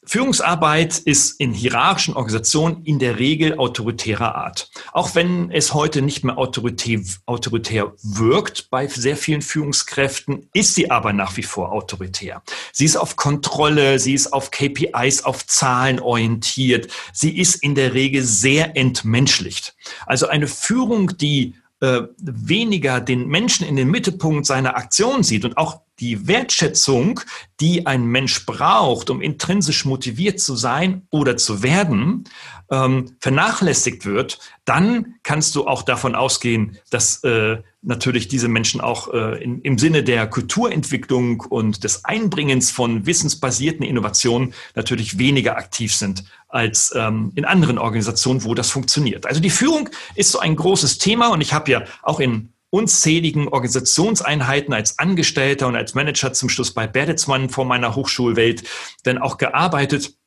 Führungsarbeit 0.05 0.99
ist 0.99 1.39
in 1.39 1.53
hierarchischen 1.53 2.15
Organisationen 2.15 2.83
in 2.83 2.99
der 2.99 3.19
Regel 3.19 3.57
autoritärer 3.57 4.35
Art. 4.35 4.69
Auch 4.91 5.15
wenn 5.15 5.49
es 5.51 5.73
heute 5.73 6.01
nicht 6.01 6.23
mehr 6.23 6.37
autoritär, 6.37 6.99
autoritär 7.25 7.93
wirkt 8.01 8.69
bei 8.69 8.87
sehr 8.87 9.15
vielen 9.15 9.41
Führungskräften, 9.41 10.49
ist 10.53 10.75
sie 10.75 10.91
aber 10.91 11.13
nach 11.13 11.37
wie 11.37 11.43
vor 11.43 11.71
autoritär. 11.71 12.43
Sie 12.71 12.85
ist 12.85 12.97
auf 12.97 13.15
Kontrolle, 13.15 13.99
sie 13.99 14.13
ist 14.13 14.33
auf 14.33 14.51
KPIs, 14.51 15.23
auf 15.23 15.47
Zahlen 15.47 15.99
orientiert. 15.99 16.91
Sie 17.13 17.37
ist 17.37 17.55
in 17.55 17.75
der 17.75 17.93
Regel 17.93 18.23
sehr 18.23 18.75
entmenschlicht. 18.75 19.75
Also 20.05 20.27
eine 20.27 20.47
Führung, 20.47 21.17
die 21.17 21.55
äh, 21.79 22.03
weniger 22.17 23.01
den 23.01 23.27
Menschen 23.27 23.67
in 23.67 23.75
den 23.75 23.89
Mittelpunkt 23.89 24.45
seiner 24.45 24.75
Aktion 24.77 25.23
sieht 25.23 25.45
und 25.45 25.57
auch 25.57 25.81
die 25.99 26.27
Wertschätzung, 26.27 27.19
die 27.59 27.85
ein 27.85 28.05
Mensch 28.05 28.45
braucht, 28.45 29.09
um 29.09 29.21
intrinsisch 29.21 29.85
motiviert 29.85 30.39
zu 30.39 30.55
sein 30.55 31.07
oder 31.11 31.37
zu 31.37 31.61
werden, 31.63 32.25
ähm, 32.71 33.15
vernachlässigt 33.19 34.05
wird, 34.05 34.39
dann 34.65 35.15
kannst 35.23 35.55
du 35.55 35.67
auch 35.67 35.83
davon 35.83 36.15
ausgehen, 36.15 36.77
dass 36.89 37.23
äh, 37.23 37.57
natürlich 37.83 38.27
diese 38.27 38.47
Menschen 38.47 38.81
auch 38.81 39.13
äh, 39.13 39.43
in, 39.43 39.61
im 39.61 39.77
Sinne 39.77 40.03
der 40.03 40.27
Kulturentwicklung 40.27 41.41
und 41.41 41.83
des 41.83 42.05
Einbringens 42.05 42.71
von 42.71 43.05
wissensbasierten 43.05 43.85
Innovationen 43.85 44.53
natürlich 44.75 45.19
weniger 45.19 45.57
aktiv 45.57 45.93
sind 45.93 46.23
als 46.47 46.93
ähm, 46.95 47.31
in 47.35 47.45
anderen 47.45 47.77
Organisationen, 47.77 48.43
wo 48.43 48.53
das 48.53 48.69
funktioniert. 48.69 49.25
Also 49.25 49.41
die 49.41 49.49
Führung 49.49 49.89
ist 50.15 50.31
so 50.31 50.39
ein 50.39 50.55
großes 50.55 50.97
Thema 50.97 51.27
und 51.27 51.41
ich 51.41 51.53
habe 51.53 51.71
ja 51.71 51.83
auch 52.01 52.19
in 52.19 52.52
unzähligen 52.73 53.49
Organisationseinheiten 53.49 54.73
als 54.73 54.97
Angestellter 54.97 55.67
und 55.67 55.75
als 55.75 55.93
Manager 55.93 56.33
zum 56.33 56.49
Schluss 56.49 56.73
bei 56.73 56.87
Bertelsmann 56.87 57.49
vor 57.49 57.65
meiner 57.65 57.95
Hochschulwelt 57.95 58.63
dann 59.03 59.19
auch 59.19 59.37
gearbeitet. 59.37 60.17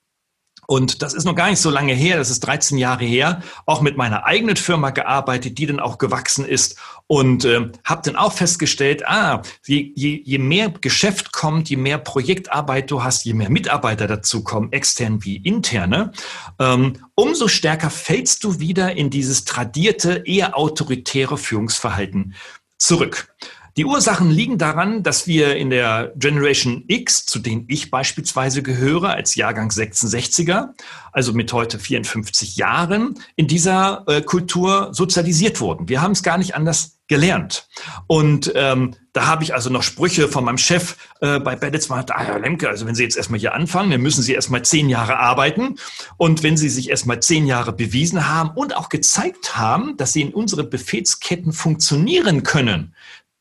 Und 0.69 1.03
das 1.03 1.13
ist 1.13 1.25
noch 1.25 1.35
gar 1.35 1.51
nicht 1.51 1.61
so 1.61 1.71
lange 1.71 1.93
her, 1.93 2.17
das 2.17 2.31
ist 2.31 2.41
13 2.41 2.79
Jahre 2.79 3.05
her, 3.05 3.43
auch 3.67 3.81
mit 3.81 3.97
meiner 3.97 4.27
eigenen 4.27 4.55
Firma 4.55 4.91
gearbeitet, 4.91 5.59
die 5.59 5.67
dann 5.67 5.81
auch 5.81 5.99
gewachsen 5.99 6.45
ist 6.45 6.79
und 7.09 7.45
äh, 7.45 7.71
habe 7.85 8.03
dann 8.05 8.17
auch 8.17 8.33
festgestellt, 8.33 9.07
ah, 9.07 9.43
je, 9.65 9.93
je, 9.95 10.21
je 10.25 10.39
mehr 10.39 10.71
Geschäft 10.71 11.33
kommt, 11.33 11.71
je 11.71 11.77
mehr 11.77 11.99
Projektarbeit 11.99 12.91
du 12.91 13.03
hast, 13.05 13.25
je 13.25 13.35
mehr 13.35 13.51
Mitarbeiter 13.51 14.07
dazu 14.07 14.43
kommen, 14.43 14.73
extern 14.73 15.25
wie 15.25 15.37
interne, 15.37 16.13
ähm, 16.59 16.95
umso 17.15 17.49
stärker 17.49 17.91
fällst 17.91 18.43
du 18.45 18.59
wieder 18.59 18.97
in 18.97 19.11
dieses 19.11 19.45
tradierte, 19.45 20.23
eher 20.27 20.57
autoritäre 20.57 21.39
Führungsverhalten 21.39 22.35
zurück. 22.79 23.35
Die 23.79 23.85
Ursachen 23.85 24.31
liegen 24.31 24.57
daran, 24.57 25.03
dass 25.03 25.27
wir 25.27 25.57
in 25.57 25.69
der 25.69 26.15
Generation 26.17 26.85
X, 26.89 27.27
zu 27.27 27.39
denen 27.39 27.67
ich 27.69 27.91
beispielsweise 27.91 28.63
gehöre, 28.63 29.11
als 29.11 29.35
Jahrgang 29.35 29.69
66er, 29.69 30.71
also 31.13 31.35
mit 31.35 31.53
heute 31.53 31.79
54 31.79 32.57
Jahren, 32.57 33.21
in 33.37 33.47
dieser 33.47 34.05
äh, 34.07 34.23
Kultur 34.23 34.89
sozialisiert 34.93 35.61
wurden. 35.61 35.91
Wir 35.91 36.01
haben 36.01 36.13
es 36.13 36.23
gar 36.23 36.39
nicht 36.39 36.55
anders 36.55 37.01
gelernt. 37.07 37.69
Und 38.07 38.51
ähm, 38.55 38.95
da 39.13 39.27
habe 39.27 39.45
ich 39.45 39.53
also 39.53 39.69
noch 39.69 39.83
Sprüche 39.83 40.29
von 40.29 40.45
meinem 40.45 40.59
Chef 40.59 40.97
äh, 41.21 41.39
bei 41.39 41.55
Bertelsmann, 41.55 42.07
ah, 42.09 42.23
Herr 42.23 42.41
Lemke, 42.41 42.71
also 42.71 42.87
wenn 42.87 42.95
Sie 42.95 43.03
jetzt 43.03 43.17
erstmal 43.17 43.39
hier 43.39 43.55
anfangen, 43.55 43.91
dann 43.91 44.01
müssen 44.01 44.23
Sie 44.23 44.33
erstmal 44.33 44.63
zehn 44.63 44.89
Jahre 44.89 45.19
arbeiten. 45.19 45.77
Und 46.17 46.43
wenn 46.43 46.57
Sie 46.57 46.71
sich 46.71 46.89
erstmal 46.89 47.21
zehn 47.21 47.47
Jahre 47.47 47.75
bewiesen 47.75 48.27
haben 48.27 48.51
und 48.55 48.75
auch 48.75 48.89
gezeigt 48.89 49.57
haben, 49.57 49.99
dass 49.99 50.15
Sie 50.15 50.23
in 50.23 50.33
unsere 50.33 50.65
Befehlsketten 50.65 51.53
funktionieren 51.53 52.43
können, 52.43 52.95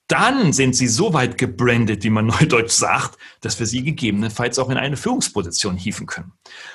dann 0.08 0.54
sind 0.54 0.76
sie 0.76 0.88
so 0.88 1.14
weit 1.14 1.38
gebrandet, 1.38 2.04
wie 2.04 2.10
man 2.10 2.26
neudeutsch 2.40 2.72
sagt, 2.72 3.18
dass 3.42 3.60
wir 3.60 3.66
sie 3.66 3.84
gegebenenfalls 3.84 4.60
auch 4.60 4.70
in 4.70 4.78
eine 4.78 4.98
Führungsposition 4.98 5.78
hieven 5.78 6.06
können. 6.06 6.34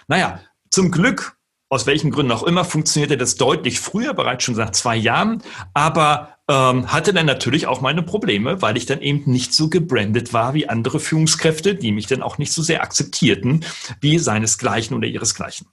Naja, 0.08 0.40
zum 0.70 0.90
Glück, 0.90 1.36
aus 1.68 1.86
welchen 1.86 2.10
Gründen 2.10 2.32
auch 2.32 2.42
immer, 2.42 2.64
funktionierte 2.64 3.16
das 3.16 3.36
deutlich 3.36 3.80
früher, 3.80 4.14
bereits 4.14 4.44
schon 4.44 4.54
seit 4.54 4.74
zwei 4.74 4.96
Jahren, 4.96 5.42
aber 5.72 6.36
ähm, 6.48 6.92
hatte 6.92 7.12
dann 7.12 7.26
natürlich 7.26 7.68
auch 7.68 7.80
meine 7.80 8.02
Probleme, 8.02 8.60
weil 8.60 8.76
ich 8.76 8.86
dann 8.86 9.00
eben 9.00 9.30
nicht 9.30 9.54
so 9.54 9.68
gebrandet 9.68 10.32
war 10.32 10.54
wie 10.54 10.68
andere 10.68 10.98
Führungskräfte, 10.98 11.76
die 11.76 11.92
mich 11.92 12.06
dann 12.06 12.22
auch 12.22 12.38
nicht 12.38 12.52
so 12.52 12.62
sehr 12.62 12.82
akzeptierten 12.82 13.64
wie 14.00 14.18
seinesgleichen 14.18 14.96
oder 14.96 15.06
ihresgleichen. 15.06 15.68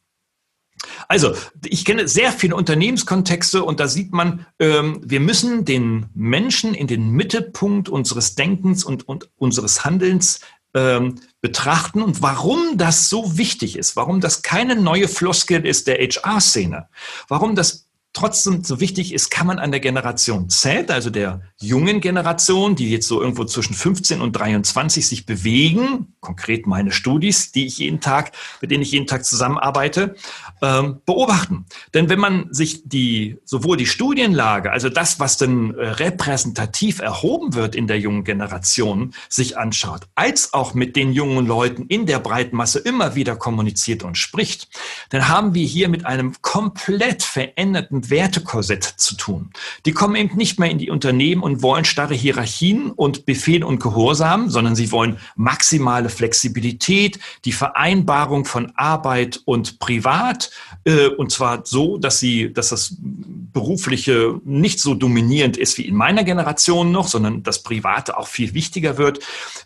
Also, 1.08 1.34
ich 1.66 1.86
kenne 1.86 2.08
sehr 2.08 2.32
viele 2.32 2.56
Unternehmenskontexte 2.56 3.64
und 3.64 3.80
da 3.80 3.88
sieht 3.88 4.14
man, 4.14 4.46
ähm, 4.60 5.02
wir 5.04 5.20
müssen 5.20 5.66
den 5.66 6.08
Menschen 6.14 6.74
in 6.74 6.88
den 6.88 7.10
Mittelpunkt 7.10 7.90
unseres 7.90 8.36
Denkens 8.36 8.84
und, 8.84 9.08
und 9.08 9.30
unseres 9.38 9.86
Handelns 9.86 10.42
ähm, 10.74 11.16
betrachten 11.42 12.02
und 12.02 12.22
warum 12.22 12.78
das 12.78 13.10
so 13.10 13.38
wichtig 13.38 13.78
ist, 13.78 13.96
warum 13.96 14.22
das 14.22 14.42
keine 14.42 14.76
neue 14.76 15.08
Floskel 15.08 15.66
ist 15.66 15.88
der 15.88 15.98
HR-Szene, 15.98 16.88
warum 17.28 17.56
das 17.56 17.88
trotzdem 18.18 18.64
so 18.64 18.80
wichtig 18.80 19.14
ist, 19.14 19.30
kann 19.30 19.46
man 19.46 19.60
an 19.60 19.70
der 19.70 19.80
Generation 19.80 20.50
Z, 20.50 20.90
also 20.90 21.12
der 21.12 21.42
jungen 21.60 22.02
Generation, 22.02 22.76
die 22.76 22.90
jetzt 22.90 23.08
so 23.08 23.22
irgendwo 23.22 23.46
zwischen 23.46 23.76
15 23.76 24.22
und 24.22 24.32
23 24.34 25.08
sich 25.08 25.26
bewegen, 25.28 26.16
konkret 26.20 26.66
meine 26.66 26.92
Studis, 26.92 27.52
die 27.52 27.68
ich 27.68 27.78
jeden 27.78 28.02
Tag, 28.02 28.32
mit 28.60 28.72
denen 28.72 28.82
ich 28.82 28.92
jeden 28.92 29.06
Tag 29.06 29.24
zusammenarbeite, 29.24 30.16
ähm, 30.62 31.02
beobachten. 31.06 31.66
Denn 31.94 32.10
wenn 32.10 32.20
man 32.20 32.54
sich 32.54 32.82
die, 32.86 33.38
sowohl 33.46 33.78
die 33.78 33.86
Studienlage, 33.86 34.72
also 34.72 34.90
das, 34.90 35.20
was 35.20 35.38
denn 35.38 35.76
äh, 35.76 35.88
repräsentativ 35.88 37.00
erhoben 37.00 37.54
wird 37.54 37.76
in 37.76 37.88
der 37.88 38.00
jungen 38.00 38.24
Generation, 38.24 39.14
sich 39.30 39.58
anschaut, 39.58 40.02
als 40.16 40.54
auch 40.54 40.74
mit 40.74 40.96
den 40.96 41.14
jungen 41.14 41.46
Leuten 41.46 41.86
in 41.88 42.06
der 42.06 42.20
breiten 42.20 42.56
Masse 42.56 42.80
immer 42.80 43.16
wieder 43.16 43.36
kommuniziert 43.36 44.04
und 44.04 44.18
spricht, 44.18 44.68
dann 45.10 45.28
haben 45.28 45.54
wir 45.54 45.66
hier 45.66 45.90
mit 45.90 46.06
einem 46.06 46.34
komplett 46.42 47.24
veränderten 47.24 48.10
Wertekorsett 48.10 48.84
zu 48.84 49.16
tun. 49.16 49.52
Die 49.86 49.92
kommen 49.92 50.16
eben 50.16 50.38
nicht 50.38 50.60
mehr 50.60 50.70
in 50.70 50.78
die 50.78 50.90
Unternehmen 50.90 51.44
und 51.44 51.62
wollen 51.62 51.86
starre 51.86 52.14
Hierarchien 52.14 52.92
und 52.92 53.26
Befehl 53.26 53.64
und 53.64 53.80
Gehorsam, 53.80 54.50
sondern 54.50 54.76
sie 54.76 54.92
wollen 54.92 55.18
maximale 55.36 56.10
Flexibilität, 56.10 57.20
die 57.46 57.52
Vereinbarung 57.52 58.46
von 58.46 58.72
Arbeit 58.76 59.42
und 59.46 59.80
Privat, 59.80 60.47
äh, 60.84 61.08
und 61.08 61.32
zwar 61.32 61.66
so, 61.66 61.98
dass 61.98 62.20
sie, 62.20 62.54
dass 62.54 62.70
das 62.70 62.96
berufliche 63.00 64.40
nicht 64.46 64.80
so 64.80 64.94
dominierend 64.94 65.58
ist 65.58 65.78
wie 65.78 65.88
in 65.88 65.96
meiner 65.96 66.24
Generation 66.24 66.92
noch, 66.92 67.08
sondern 67.08 67.44
das 67.44 67.64
Private 67.64 68.18
auch 68.18 68.28
viel 68.28 68.54
wichtiger 68.54 68.98
wird. 68.98 69.20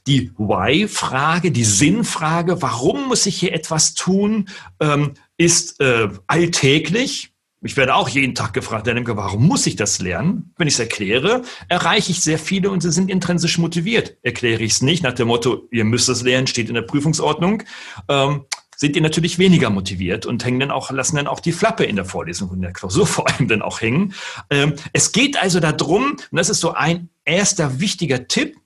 Die 0.08 0.32
Why-Frage, 0.38 1.52
die 1.52 1.64
Sinnfrage, 1.64 2.62
warum 2.62 3.08
muss 3.08 3.26
ich 3.26 3.40
hier 3.40 3.54
etwas 3.54 3.94
tun, 3.94 4.50
ähm, 4.80 5.14
ist 5.38 5.80
äh, 5.80 6.10
alltäglich 6.28 7.32
ich 7.64 7.78
werde 7.78 7.94
auch 7.94 8.10
jeden 8.10 8.34
Tag 8.34 8.54
gefragt, 8.54 8.88
Herr 8.88 8.96
Lemke, 8.96 9.16
warum 9.18 9.48
muss 9.48 9.68
ich 9.68 9.76
das 9.76 10.00
lernen? 10.00 10.52
Wenn 10.58 10.68
ich 10.68 10.74
es 10.74 10.80
erkläre, 10.80 11.44
erreiche 11.68 12.12
ich 12.12 12.22
sehr 12.22 12.40
viele 12.40 12.72
und 12.72 12.82
sie 12.82 12.92
sind 12.92 13.10
intrinsisch 13.12 13.60
motiviert. 13.60 14.18
Erkläre 14.24 14.64
ich 14.64 14.74
es 14.74 14.82
nicht 14.82 15.04
nach 15.04 15.14
dem 15.14 15.28
Motto, 15.28 15.68
ihr 15.70 15.86
müsst 15.86 16.10
es 16.10 16.24
lernen, 16.24 16.48
steht 16.48 16.70
in 16.70 16.74
der 16.74 16.82
Prüfungsordnung, 16.82 17.62
ähm, 18.10 18.46
sind 18.82 18.96
die 18.96 19.02
natürlich 19.02 19.38
weniger 19.38 19.70
motiviert 19.70 20.26
und 20.26 20.44
hängen 20.44 20.60
dann 20.60 20.72
auch, 20.72 20.90
lassen 20.90 21.16
dann 21.16 21.28
auch 21.28 21.40
die 21.40 21.52
Flappe 21.52 21.84
in 21.84 21.98
der 21.98 22.06
Vorlesung 22.06 22.50
und 22.50 22.56
in 22.56 22.62
der 22.64 22.74
Klausur 22.74 23.06
vor 23.16 23.30
allem 23.30 23.48
dann 23.48 23.62
auch 23.62 23.80
hängen. 23.80 24.16
Ähm, 24.50 24.74
es 24.92 25.12
geht 25.12 25.40
also 25.40 25.60
darum, 25.60 26.14
und 26.14 26.38
das 26.38 26.50
ist 26.50 26.62
so 26.62 26.74
ein 26.74 27.10
erster 27.24 27.80
wichtiger 27.80 28.28
Tipp, 28.28 28.58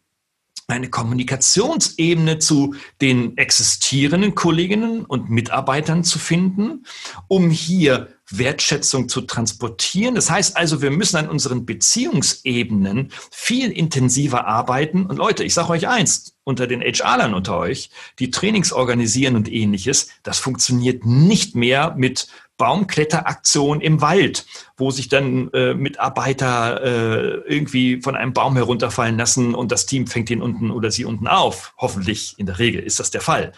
eine 0.68 0.90
Kommunikationsebene 0.90 2.40
zu 2.40 2.76
den 3.02 3.38
existierenden 3.38 4.36
Kolleginnen 4.36 5.04
und 5.04 5.30
Mitarbeitern 5.30 6.06
zu 6.06 6.18
finden, 6.18 6.86
um 7.28 7.50
hier 7.50 8.08
Wertschätzung 8.30 9.10
zu 9.10 9.22
transportieren. 9.22 10.16
Das 10.16 10.30
heißt 10.30 10.58
also, 10.58 10.82
wir 10.82 10.92
müssen 10.92 11.18
an 11.18 11.30
unseren 11.30 11.66
Beziehungsebenen 11.66 13.12
viel 13.32 13.72
intensiver 13.72 14.48
arbeiten. 14.48 15.06
Und 15.06 15.18
Leute, 15.18 15.44
ich 15.44 15.54
sage 15.54 15.70
euch 15.70 15.88
eins, 15.88 16.36
unter 16.44 16.68
den 16.68 16.82
HR-Lern 16.82 17.34
unter 17.34 17.58
euch, 17.58 17.90
die 18.20 18.32
Trainings 18.32 18.72
organisieren 18.72 19.36
und 19.36 19.52
ähnliches, 19.52 20.10
das 20.24 20.40
funktioniert 20.40 21.06
nicht 21.06 21.56
mehr 21.56 21.96
mit 21.98 22.28
Baumkletteraktion 22.58 23.82
im 23.82 24.00
Wald, 24.00 24.46
wo 24.78 24.90
sich 24.90 25.10
dann 25.10 25.50
äh, 25.52 25.74
Mitarbeiter 25.74 26.82
äh, 26.82 27.54
irgendwie 27.54 28.02
von 28.02 28.16
einem 28.16 28.34
Baum 28.34 28.56
herunterfallen 28.56 29.18
lassen 29.18 29.54
und 29.54 29.72
das 29.72 29.86
Team 29.86 30.08
fängt 30.08 30.30
ihn 30.30 30.42
unten 30.42 30.72
oder 30.72 30.90
sie 30.90 31.04
unten 31.04 31.28
auf. 31.28 31.74
Hoffentlich 31.78 32.36
in 32.38 32.46
der 32.46 32.60
Regel 32.60 32.82
ist 32.82 33.00
das 33.00 33.12
der 33.12 33.22
Fall. 33.22 33.52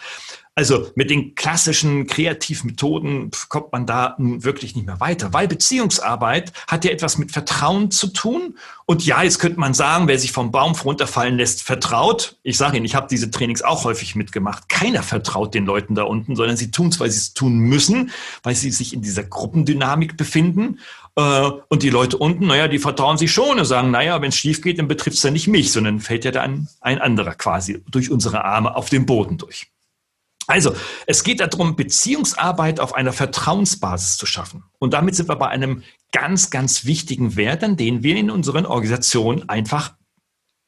Also 0.58 0.90
mit 0.96 1.08
den 1.08 1.36
klassischen 1.36 2.08
Kreativmethoden 2.08 3.30
kommt 3.48 3.70
man 3.70 3.86
da 3.86 4.16
wirklich 4.18 4.74
nicht 4.74 4.86
mehr 4.86 4.98
weiter, 4.98 5.32
weil 5.32 5.46
Beziehungsarbeit 5.46 6.52
hat 6.66 6.84
ja 6.84 6.90
etwas 6.90 7.16
mit 7.16 7.30
Vertrauen 7.30 7.92
zu 7.92 8.08
tun. 8.08 8.58
Und 8.84 9.06
ja, 9.06 9.22
jetzt 9.22 9.38
könnte 9.38 9.60
man 9.60 9.72
sagen, 9.72 10.08
wer 10.08 10.18
sich 10.18 10.32
vom 10.32 10.50
Baum 10.50 10.72
runterfallen 10.72 11.36
lässt, 11.36 11.62
vertraut. 11.62 12.38
Ich 12.42 12.56
sage 12.56 12.76
Ihnen, 12.76 12.86
ich 12.86 12.96
habe 12.96 13.06
diese 13.08 13.30
Trainings 13.30 13.62
auch 13.62 13.84
häufig 13.84 14.16
mitgemacht. 14.16 14.68
Keiner 14.68 15.04
vertraut 15.04 15.54
den 15.54 15.64
Leuten 15.64 15.94
da 15.94 16.02
unten, 16.02 16.34
sondern 16.34 16.56
sie 16.56 16.72
tun 16.72 16.88
es, 16.88 16.98
weil 16.98 17.12
sie 17.12 17.18
es 17.18 17.34
tun 17.34 17.58
müssen, 17.60 18.10
weil 18.42 18.56
sie 18.56 18.72
sich 18.72 18.92
in 18.92 19.00
dieser 19.00 19.22
Gruppendynamik 19.22 20.16
befinden. 20.16 20.80
Äh, 21.14 21.50
und 21.68 21.84
die 21.84 21.90
Leute 21.90 22.18
unten, 22.18 22.48
naja, 22.48 22.66
die 22.66 22.80
vertrauen 22.80 23.16
sich 23.16 23.30
schon 23.30 23.60
und 23.60 23.64
sagen, 23.64 23.92
naja, 23.92 24.20
wenn 24.22 24.30
es 24.30 24.36
schief 24.36 24.60
geht, 24.60 24.80
dann 24.80 24.88
betrifft 24.88 25.18
es 25.18 25.22
ja 25.22 25.30
nicht 25.30 25.46
mich, 25.46 25.70
sondern 25.70 26.00
fällt 26.00 26.24
ja 26.24 26.32
dann 26.32 26.66
ein 26.80 27.00
anderer 27.00 27.36
quasi 27.36 27.80
durch 27.92 28.10
unsere 28.10 28.44
Arme 28.44 28.74
auf 28.74 28.90
den 28.90 29.06
Boden 29.06 29.38
durch. 29.38 29.68
Also, 30.48 30.74
es 31.06 31.24
geht 31.24 31.40
darum, 31.40 31.76
Beziehungsarbeit 31.76 32.80
auf 32.80 32.94
einer 32.94 33.12
Vertrauensbasis 33.12 34.16
zu 34.16 34.24
schaffen. 34.24 34.64
Und 34.78 34.94
damit 34.94 35.14
sind 35.14 35.28
wir 35.28 35.36
bei 35.36 35.48
einem 35.48 35.82
ganz, 36.10 36.48
ganz 36.48 36.86
wichtigen 36.86 37.36
Wert, 37.36 37.62
an 37.62 37.76
den 37.76 38.02
wir 38.02 38.16
in 38.16 38.30
unseren 38.30 38.64
Organisationen 38.64 39.46
einfach 39.50 39.92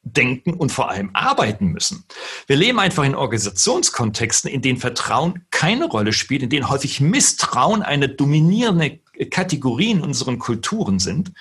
denken 0.02 0.52
und 0.54 0.70
vor 0.70 0.90
allem 0.90 1.10
arbeiten 1.14 1.68
müssen. 1.68 2.04
Wir 2.46 2.56
leben 2.56 2.78
einfach 2.78 3.04
in 3.04 3.14
Organisationskontexten, 3.14 4.50
in 4.50 4.62
denen 4.62 4.78
Vertrauen 4.78 5.46
keine 5.50 5.86
Rolle 5.86 6.12
spielt, 6.12 6.42
in 6.42 6.50
denen 6.50 6.68
häufig 6.68 7.00
Misstrauen 7.00 7.82
eine 7.82 8.08
dominierende 8.08 9.00
Kategorie 9.26 9.90
in 9.90 10.00
unseren 10.00 10.38
Kulturen 10.38 10.98
sind. 10.98 11.32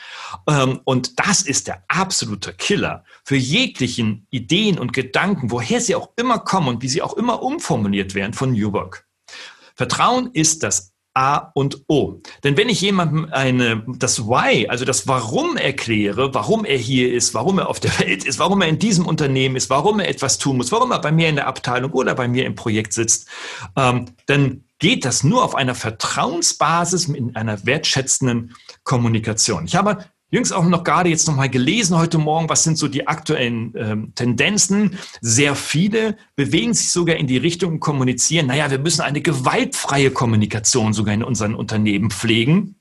Ähm, 0.48 0.81
und 0.83 1.19
das 1.19 1.41
ist 1.41 1.67
der 1.67 1.83
absolute 1.88 2.53
Killer 2.53 3.03
für 3.24 3.36
jeglichen 3.36 4.27
Ideen 4.29 4.77
und 4.79 4.93
Gedanken, 4.93 5.51
woher 5.51 5.81
sie 5.81 5.95
auch 5.95 6.09
immer 6.15 6.39
kommen 6.39 6.67
und 6.67 6.81
wie 6.81 6.89
sie 6.89 7.01
auch 7.01 7.13
immer 7.13 7.41
umformuliert 7.41 8.15
werden 8.15 8.33
von 8.33 8.51
New 8.51 8.74
Work. 8.74 9.05
Vertrauen 9.75 10.31
ist 10.33 10.63
das 10.63 10.93
A 11.13 11.51
und 11.54 11.84
O. 11.88 12.22
Denn 12.44 12.56
wenn 12.56 12.70
ich 12.70 12.82
jemandem 12.82 13.28
eine, 13.32 13.84
das 13.98 14.25
Why, 14.25 14.68
also 14.68 14.86
das 14.86 15.08
Warum 15.08 15.58
erkläre, 15.58 16.34
warum 16.34 16.66
er 16.66 16.78
hier 16.78 17.13
ist, 17.13 17.34
warum 17.34 17.60
er 17.60 17.70
auf 17.70 17.80
der 17.80 17.98
Welt 18.00 18.24
ist, 18.24 18.39
warum 18.39 18.62
er 18.62 18.68
in 18.68 18.80
diesem 18.80 19.06
Unternehmen 19.06 19.56
ist, 19.56 19.70
warum 19.70 20.00
er 20.00 20.08
etwas 20.08 20.38
tun 20.38 20.58
muss, 20.58 20.72
warum 20.72 20.92
er 20.92 21.00
bei 21.00 21.12
mir 21.12 21.30
in 21.30 21.36
der 21.36 21.48
Abteilung 21.48 21.92
oder 21.92 22.16
bei 22.16 22.28
mir 22.28 22.46
im 22.46 22.56
Projekt 22.56 22.94
sitzt, 22.94 23.28
ähm, 23.75 24.06
dann 24.28 24.63
geht 24.78 25.04
das 25.04 25.24
nur 25.24 25.44
auf 25.44 25.56
einer 25.56 25.75
Vertrauensbasis 25.75 27.10
in 27.10 27.36
einer 27.36 27.66
wertschätzenden 27.66 28.56
Kommunikation. 28.84 29.66
Ich 29.66 29.75
habe 29.75 30.06
jüngst 30.31 30.53
auch 30.53 30.65
noch 30.65 30.83
gerade 30.83 31.09
jetzt 31.09 31.27
nochmal 31.27 31.50
gelesen 31.50 31.98
heute 31.98 32.17
Morgen, 32.17 32.50
was 32.50 32.63
sind 32.63 32.77
so 32.77 32.88
die 32.88 33.07
aktuellen 33.07 33.74
ähm, 33.75 34.12
Tendenzen. 34.15 34.98
Sehr 35.21 35.55
viele 35.55 36.17
bewegen 36.36 36.74
sich 36.74 36.91
sogar 36.91 37.15
in 37.15 37.27
die 37.27 37.38
Richtung 37.38 37.74
und 37.74 37.79
kommunizieren, 37.79 38.48
naja, 38.48 38.69
wir 38.71 38.79
müssen 38.79 39.01
eine 39.01 39.21
gewaltfreie 39.21 40.12
Kommunikation 40.12 40.93
sogar 40.93 41.13
in 41.13 41.24
unseren 41.24 41.55
Unternehmen 41.55 42.12
pflegen. 42.12 42.78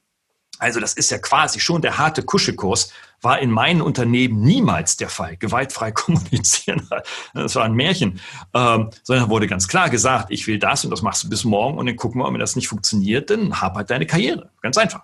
Also 0.58 0.80
das 0.80 0.94
ist 0.94 1.10
ja 1.10 1.18
quasi 1.18 1.60
schon 1.60 1.82
der 1.82 1.98
harte 1.98 2.22
Kuschelkurs, 2.22 2.92
war 3.20 3.40
in 3.40 3.50
meinen 3.50 3.80
Unternehmen 3.82 4.40
niemals 4.42 4.96
der 4.96 5.08
Fall. 5.08 5.36
Gewaltfrei 5.36 5.90
kommunizieren, 5.92 6.88
das 7.34 7.54
war 7.56 7.64
ein 7.64 7.74
Märchen. 7.74 8.20
Ähm, 8.54 8.90
sondern 9.02 9.30
wurde 9.30 9.46
ganz 9.46 9.68
klar 9.68 9.90
gesagt, 9.90 10.30
ich 10.30 10.46
will 10.46 10.58
das 10.58 10.84
und 10.84 10.90
das 10.90 11.02
machst 11.02 11.24
du 11.24 11.28
bis 11.28 11.44
morgen 11.44 11.78
und 11.78 11.86
dann 11.86 11.96
gucken 11.96 12.20
wir, 12.20 12.32
wenn 12.32 12.38
das 12.38 12.56
nicht 12.56 12.68
funktioniert, 12.68 13.30
dann 13.30 13.60
hab 13.60 13.74
halt 13.74 13.90
deine 13.90 14.06
Karriere. 14.06 14.50
Ganz 14.62 14.78
einfach. 14.78 15.02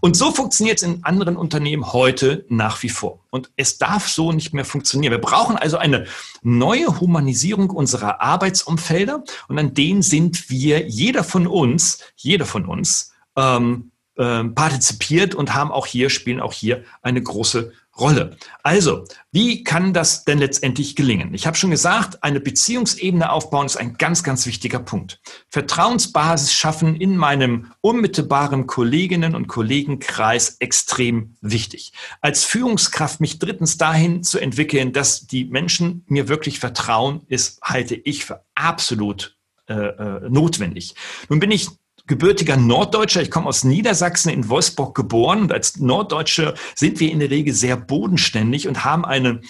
Und 0.00 0.16
so 0.16 0.32
funktioniert 0.32 0.78
es 0.78 0.82
in 0.82 1.04
anderen 1.04 1.36
Unternehmen 1.36 1.92
heute 1.92 2.44
nach 2.48 2.82
wie 2.82 2.88
vor. 2.88 3.20
Und 3.30 3.50
es 3.56 3.78
darf 3.78 4.08
so 4.08 4.32
nicht 4.32 4.52
mehr 4.52 4.64
funktionieren. 4.64 5.12
Wir 5.12 5.20
brauchen 5.20 5.56
also 5.56 5.78
eine 5.78 6.06
neue 6.42 7.00
Humanisierung 7.00 7.70
unserer 7.70 8.20
Arbeitsumfelder 8.20 9.22
und 9.48 9.58
an 9.58 9.74
denen 9.74 10.02
sind 10.02 10.50
wir, 10.50 10.88
jeder 10.88 11.22
von 11.22 11.46
uns, 11.46 12.00
jeder 12.16 12.44
von 12.44 12.66
uns, 12.66 13.12
ähm, 13.36 13.91
ähm, 14.18 14.54
partizipiert 14.54 15.34
und 15.34 15.54
haben 15.54 15.72
auch 15.72 15.86
hier, 15.86 16.10
spielen 16.10 16.40
auch 16.40 16.52
hier 16.52 16.84
eine 17.00 17.22
große 17.22 17.72
Rolle. 17.98 18.36
Also, 18.62 19.04
wie 19.32 19.64
kann 19.64 19.92
das 19.92 20.24
denn 20.24 20.38
letztendlich 20.38 20.96
gelingen? 20.96 21.34
Ich 21.34 21.46
habe 21.46 21.56
schon 21.56 21.70
gesagt, 21.70 22.22
eine 22.22 22.40
Beziehungsebene 22.40 23.30
aufbauen 23.30 23.66
ist 23.66 23.76
ein 23.76 23.94
ganz, 23.94 24.22
ganz 24.22 24.46
wichtiger 24.46 24.80
Punkt. 24.80 25.20
Vertrauensbasis 25.48 26.52
schaffen 26.52 26.96
in 26.96 27.16
meinem 27.16 27.72
unmittelbaren 27.82 28.66
Kolleginnen 28.66 29.34
und 29.34 29.46
Kollegenkreis 29.46 30.56
extrem 30.58 31.36
wichtig. 31.42 31.92
Als 32.22 32.44
Führungskraft 32.44 33.20
mich 33.20 33.38
drittens 33.38 33.76
dahin 33.76 34.22
zu 34.22 34.38
entwickeln, 34.38 34.92
dass 34.92 35.26
die 35.26 35.44
Menschen 35.44 36.04
mir 36.06 36.28
wirklich 36.28 36.60
vertrauen, 36.60 37.22
ist, 37.28 37.60
halte 37.62 37.94
ich 37.94 38.24
für 38.24 38.44
absolut 38.54 39.36
äh, 39.68 39.74
äh, 39.74 40.28
notwendig. 40.28 40.94
Nun 41.28 41.40
bin 41.40 41.50
ich 41.50 41.68
gebürtiger 42.06 42.56
Norddeutscher. 42.56 43.22
Ich 43.22 43.30
komme 43.30 43.46
aus 43.48 43.64
Niedersachsen 43.64 44.30
in 44.30 44.48
Wolfsburg 44.48 44.94
geboren 44.94 45.42
und 45.42 45.52
als 45.52 45.78
Norddeutsche 45.78 46.54
sind 46.74 47.00
wir 47.00 47.10
in 47.10 47.20
der 47.20 47.30
Regel 47.30 47.54
sehr 47.54 47.76
bodenständig 47.76 48.68
und 48.68 48.84
haben 48.84 49.04
eine, 49.04 49.40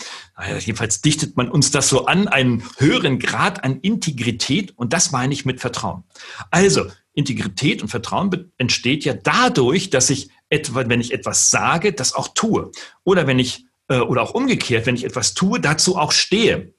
jedenfalls 0.58 1.00
dichtet 1.00 1.36
man 1.36 1.48
uns 1.48 1.70
das 1.70 1.88
so 1.88 2.06
an, 2.06 2.28
einen 2.28 2.62
höheren 2.78 3.18
Grad 3.18 3.64
an 3.64 3.80
Integrität 3.80 4.72
und 4.76 4.92
das 4.92 5.12
meine 5.12 5.32
ich 5.32 5.44
mit 5.44 5.60
Vertrauen. 5.60 6.04
Also 6.50 6.86
Integrität 7.14 7.82
und 7.82 7.88
Vertrauen 7.88 8.52
entsteht 8.58 9.04
ja 9.04 9.14
dadurch, 9.14 9.90
dass 9.90 10.10
ich 10.10 10.30
etwa, 10.48 10.88
wenn 10.88 11.00
ich 11.00 11.12
etwas 11.12 11.50
sage, 11.50 11.92
das 11.92 12.14
auch 12.14 12.28
tue. 12.28 12.70
Oder 13.04 13.26
wenn 13.26 13.38
ich, 13.38 13.66
äh, 13.88 13.98
oder 13.98 14.22
auch 14.22 14.34
umgekehrt, 14.34 14.86
wenn 14.86 14.94
ich 14.94 15.04
etwas 15.04 15.34
tue, 15.34 15.60
dazu 15.60 15.96
auch 15.96 16.12
stehe. 16.12 16.74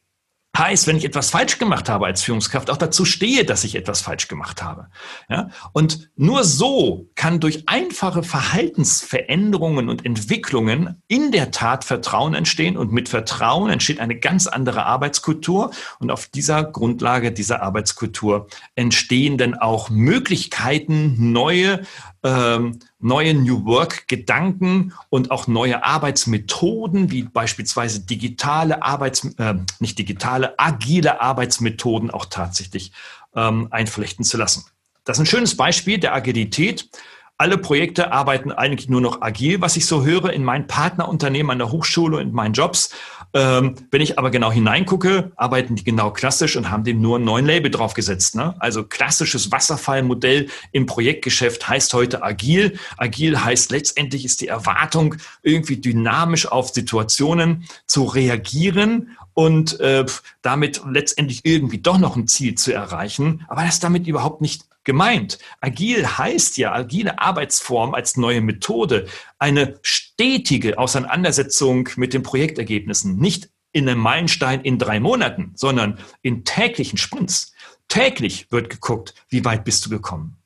Heißt, 0.56 0.86
wenn 0.86 0.98
ich 0.98 1.06
etwas 1.06 1.32
falsch 1.32 1.58
gemacht 1.58 1.90
habe 1.90 2.06
als 2.06 2.22
Führungskraft, 2.22 2.70
auch 2.70 2.78
dazu 2.78 3.06
stehe, 3.06 3.44
dass 3.44 3.64
ich 3.64 3.74
etwas 3.74 4.02
falsch 4.02 4.28
gemacht 4.28 4.62
habe. 4.62 4.88
Ja? 5.28 5.50
Und 5.72 6.12
nur 6.16 6.44
so 6.44 7.10
kann 7.16 7.40
durch 7.40 7.64
einfache 7.66 8.22
Verhaltensveränderungen 8.22 9.90
und 9.90 10.06
Entwicklungen 10.06 11.02
in 11.08 11.32
der 11.32 11.50
Tat 11.50 11.86
Vertrauen 11.86 12.36
entstehen. 12.36 12.78
Und 12.78 12.92
mit 12.92 13.10
Vertrauen 13.10 13.72
entsteht 13.72 14.00
eine 14.00 14.20
ganz 14.20 14.46
andere 14.46 14.86
Arbeitskultur. 14.86 15.72
Und 15.98 16.12
auf 16.12 16.28
dieser 16.28 16.64
Grundlage 16.64 17.32
dieser 17.32 17.64
Arbeitskultur 17.64 18.46
entstehen 18.76 19.40
dann 19.40 19.56
auch 19.56 19.90
Möglichkeiten, 19.90 21.32
neue 21.32 21.82
ähm, 22.24 22.80
neue 23.00 23.34
New 23.34 23.66
Work-Gedanken 23.66 24.94
und 25.10 25.32
auch 25.32 25.48
neue 25.48 25.84
Arbeitsmethoden, 25.84 27.12
wie 27.12 27.24
beispielsweise 27.24 28.02
digitale 28.02 28.82
Arbeits, 28.82 29.26
äh, 29.38 29.56
nicht 29.80 30.00
digitale, 30.00 30.58
agile 30.58 31.22
Arbeitsmethoden 31.22 32.12
auch 32.12 32.26
tatsächlich 32.26 32.94
ähm, 33.36 33.68
einflechten 33.72 34.24
zu 34.24 34.38
lassen. 34.38 34.66
Das 35.04 35.18
ist 35.18 35.24
ein 35.24 35.26
schönes 35.26 35.58
Beispiel 35.58 35.98
der 35.98 36.14
Agilität. 36.14 36.90
Alle 37.38 37.58
Projekte 37.58 38.12
arbeiten 38.12 38.52
eigentlich 38.52 38.90
nur 38.90 39.02
noch 39.02 39.22
agil, 39.22 39.60
was 39.60 39.76
ich 39.76 39.86
so 39.86 40.06
höre 40.06 40.32
in 40.32 40.46
meinen 40.46 40.68
Partnerunternehmen 40.68 41.52
an 41.52 41.58
der 41.58 41.72
Hochschule 41.72 42.18
und 42.18 42.24
in 42.30 42.32
meinen 42.32 42.54
Jobs. 42.54 42.92
Ähm, 43.36 43.76
wenn 43.90 44.02
ich 44.02 44.20
aber 44.20 44.30
genau 44.30 44.52
hineingucke, 44.52 45.32
arbeiten 45.36 45.76
die 45.76 45.84
genau 45.84 46.12
klassisch 46.12 46.56
und 46.56 46.70
haben 46.70 46.84
dem 46.84 47.02
nur 47.02 47.16
einen 47.16 47.26
neuen 47.26 47.46
Label 47.48 47.72
draufgesetzt. 47.72 48.36
Ne? 48.36 48.56
Also 48.60 48.84
klassisches 48.84 49.52
Wasserfallmodell 49.52 50.50
im 50.72 50.86
Projektgeschäft 50.86 51.68
heißt 51.68 51.94
heute 51.96 52.22
agil. 52.22 52.78
Agil 52.98 53.44
heißt 53.44 53.72
letztendlich 53.72 54.24
ist 54.24 54.42
die 54.42 54.48
Erwartung, 54.48 55.16
irgendwie 55.42 55.78
dynamisch 55.78 56.46
auf 56.46 56.70
Situationen 56.70 57.66
zu 57.88 58.04
reagieren 58.04 59.18
und 59.34 59.80
äh, 59.80 60.06
damit 60.44 60.82
letztendlich 60.88 61.42
irgendwie 61.44 61.80
doch 61.80 61.98
noch 61.98 62.16
ein 62.16 62.28
Ziel 62.28 62.54
zu 62.56 62.72
erreichen. 62.72 63.46
Aber 63.48 63.64
das 63.64 63.80
damit 63.80 64.06
überhaupt 64.06 64.42
nicht 64.42 64.66
gemeint. 64.84 65.40
Agil 65.62 66.08
heißt 66.08 66.58
ja, 66.58 66.74
agile 66.74 67.20
Arbeitsform 67.20 67.94
als 67.94 68.18
neue 68.18 68.42
Methode, 68.42 69.08
eine 69.40 69.80
stetige 69.82 70.78
Auseinandersetzung 70.78 71.90
mit 71.96 72.14
den 72.14 72.24
Projektergebnissen, 72.24 73.18
nicht 73.18 73.50
in 73.72 73.90
einem 73.90 74.02
Meilenstein 74.02 74.62
in 74.62 74.78
drei 74.78 75.00
Monaten, 75.00 75.52
sondern 75.56 76.00
in 76.22 76.46
täglichen 76.46 76.98
Sprints. 76.98 77.54
Täglich 77.88 78.52
wird 78.52 78.70
geguckt, 78.70 79.14
wie 79.30 79.44
weit 79.46 79.66
bist 79.66 79.86
du 79.86 79.90
gekommen. 79.90 80.38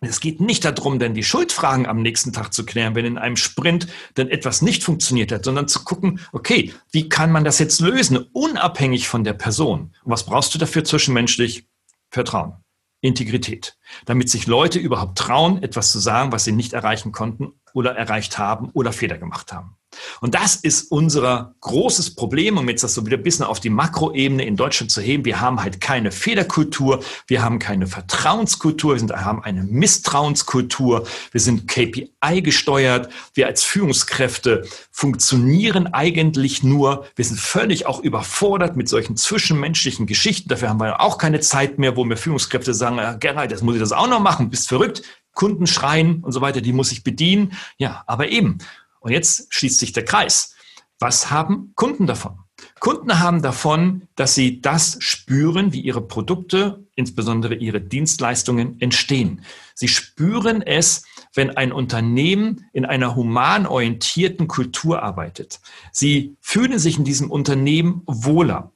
Es 0.00 0.20
geht 0.20 0.40
nicht 0.40 0.64
darum, 0.64 1.00
denn 1.00 1.14
die 1.14 1.24
Schuldfragen 1.24 1.86
am 1.86 2.02
nächsten 2.02 2.32
Tag 2.32 2.54
zu 2.54 2.64
klären, 2.64 2.94
wenn 2.94 3.04
in 3.04 3.18
einem 3.18 3.36
Sprint 3.36 3.88
dann 4.14 4.28
etwas 4.28 4.62
nicht 4.62 4.84
funktioniert 4.84 5.32
hat, 5.32 5.44
sondern 5.44 5.66
zu 5.66 5.82
gucken, 5.82 6.20
okay, 6.30 6.72
wie 6.92 7.08
kann 7.08 7.32
man 7.32 7.44
das 7.44 7.58
jetzt 7.58 7.80
lösen, 7.80 8.18
unabhängig 8.32 9.08
von 9.08 9.24
der 9.24 9.32
Person? 9.32 9.92
Und 10.04 10.12
was 10.12 10.24
brauchst 10.24 10.54
du 10.54 10.58
dafür 10.58 10.84
zwischenmenschlich? 10.84 11.66
Vertrauen. 12.10 12.54
Integrität, 13.00 13.76
damit 14.06 14.28
sich 14.28 14.46
Leute 14.46 14.78
überhaupt 14.78 15.18
trauen, 15.18 15.62
etwas 15.62 15.92
zu 15.92 15.98
sagen, 15.98 16.32
was 16.32 16.44
sie 16.44 16.52
nicht 16.52 16.72
erreichen 16.72 17.12
konnten, 17.12 17.57
oder 17.74 17.96
erreicht 17.96 18.38
haben 18.38 18.70
oder 18.72 18.92
Fehler 18.92 19.18
gemacht 19.18 19.52
haben. 19.52 19.78
Und 20.20 20.34
das 20.34 20.56
ist 20.56 20.90
unser 20.90 21.54
großes 21.60 22.14
Problem, 22.14 22.58
um 22.58 22.68
jetzt 22.68 22.84
das 22.84 22.94
so 22.94 23.06
wieder 23.06 23.16
ein 23.16 23.22
bisschen 23.22 23.44
auf 23.44 23.60
die 23.60 23.70
Makroebene 23.70 24.44
in 24.44 24.56
Deutschland 24.56 24.90
zu 24.90 25.00
heben. 25.00 25.24
Wir 25.24 25.40
haben 25.40 25.62
halt 25.62 25.80
keine 25.80 26.12
Fehlerkultur, 26.12 27.02
wir 27.26 27.42
haben 27.42 27.58
keine 27.58 27.86
Vertrauenskultur, 27.86 28.94
wir 28.94 28.98
sind, 28.98 29.12
haben 29.12 29.42
eine 29.42 29.62
Misstrauenskultur, 29.64 31.06
wir 31.32 31.40
sind 31.40 31.68
KPI 31.68 32.42
gesteuert, 32.42 33.08
wir 33.34 33.46
als 33.46 33.62
Führungskräfte 33.62 34.66
funktionieren 34.90 35.86
eigentlich 35.88 36.62
nur, 36.62 37.06
wir 37.16 37.24
sind 37.24 37.40
völlig 37.40 37.86
auch 37.86 38.00
überfordert 38.00 38.76
mit 38.76 38.88
solchen 38.88 39.16
zwischenmenschlichen 39.16 40.06
Geschichten. 40.06 40.48
Dafür 40.48 40.68
haben 40.68 40.80
wir 40.80 41.00
auch 41.00 41.18
keine 41.18 41.40
Zeit 41.40 41.78
mehr, 41.78 41.96
wo 41.96 42.04
mir 42.04 42.16
Führungskräfte 42.16 42.74
sagen, 42.74 43.18
Gerald, 43.20 43.50
jetzt 43.50 43.62
muss 43.62 43.74
ich 43.74 43.80
das 43.80 43.92
auch 43.92 44.08
noch 44.08 44.20
machen, 44.20 44.50
bist 44.50 44.68
verrückt. 44.68 45.02
Kunden 45.38 45.68
schreien 45.68 46.24
und 46.24 46.32
so 46.32 46.40
weiter, 46.40 46.60
die 46.60 46.72
muss 46.72 46.90
ich 46.90 47.04
bedienen. 47.04 47.52
Ja, 47.76 48.02
aber 48.08 48.28
eben, 48.28 48.58
und 48.98 49.12
jetzt 49.12 49.54
schließt 49.54 49.78
sich 49.78 49.92
der 49.92 50.04
Kreis. 50.04 50.56
Was 50.98 51.30
haben 51.30 51.70
Kunden 51.76 52.08
davon? 52.08 52.40
Kunden 52.80 53.20
haben 53.20 53.40
davon, 53.40 54.08
dass 54.16 54.34
sie 54.34 54.60
das 54.60 54.96
spüren, 54.98 55.72
wie 55.72 55.80
ihre 55.80 56.00
Produkte, 56.00 56.84
insbesondere 56.96 57.54
ihre 57.54 57.80
Dienstleistungen 57.80 58.80
entstehen. 58.80 59.42
Sie 59.76 59.86
spüren 59.86 60.60
es, 60.60 61.04
wenn 61.34 61.56
ein 61.56 61.70
Unternehmen 61.70 62.68
in 62.72 62.84
einer 62.84 63.14
human 63.14 63.64
orientierten 63.68 64.48
Kultur 64.48 65.04
arbeitet. 65.04 65.60
Sie 65.92 66.36
fühlen 66.40 66.80
sich 66.80 66.98
in 66.98 67.04
diesem 67.04 67.30
Unternehmen 67.30 68.02
wohler. 68.06 68.72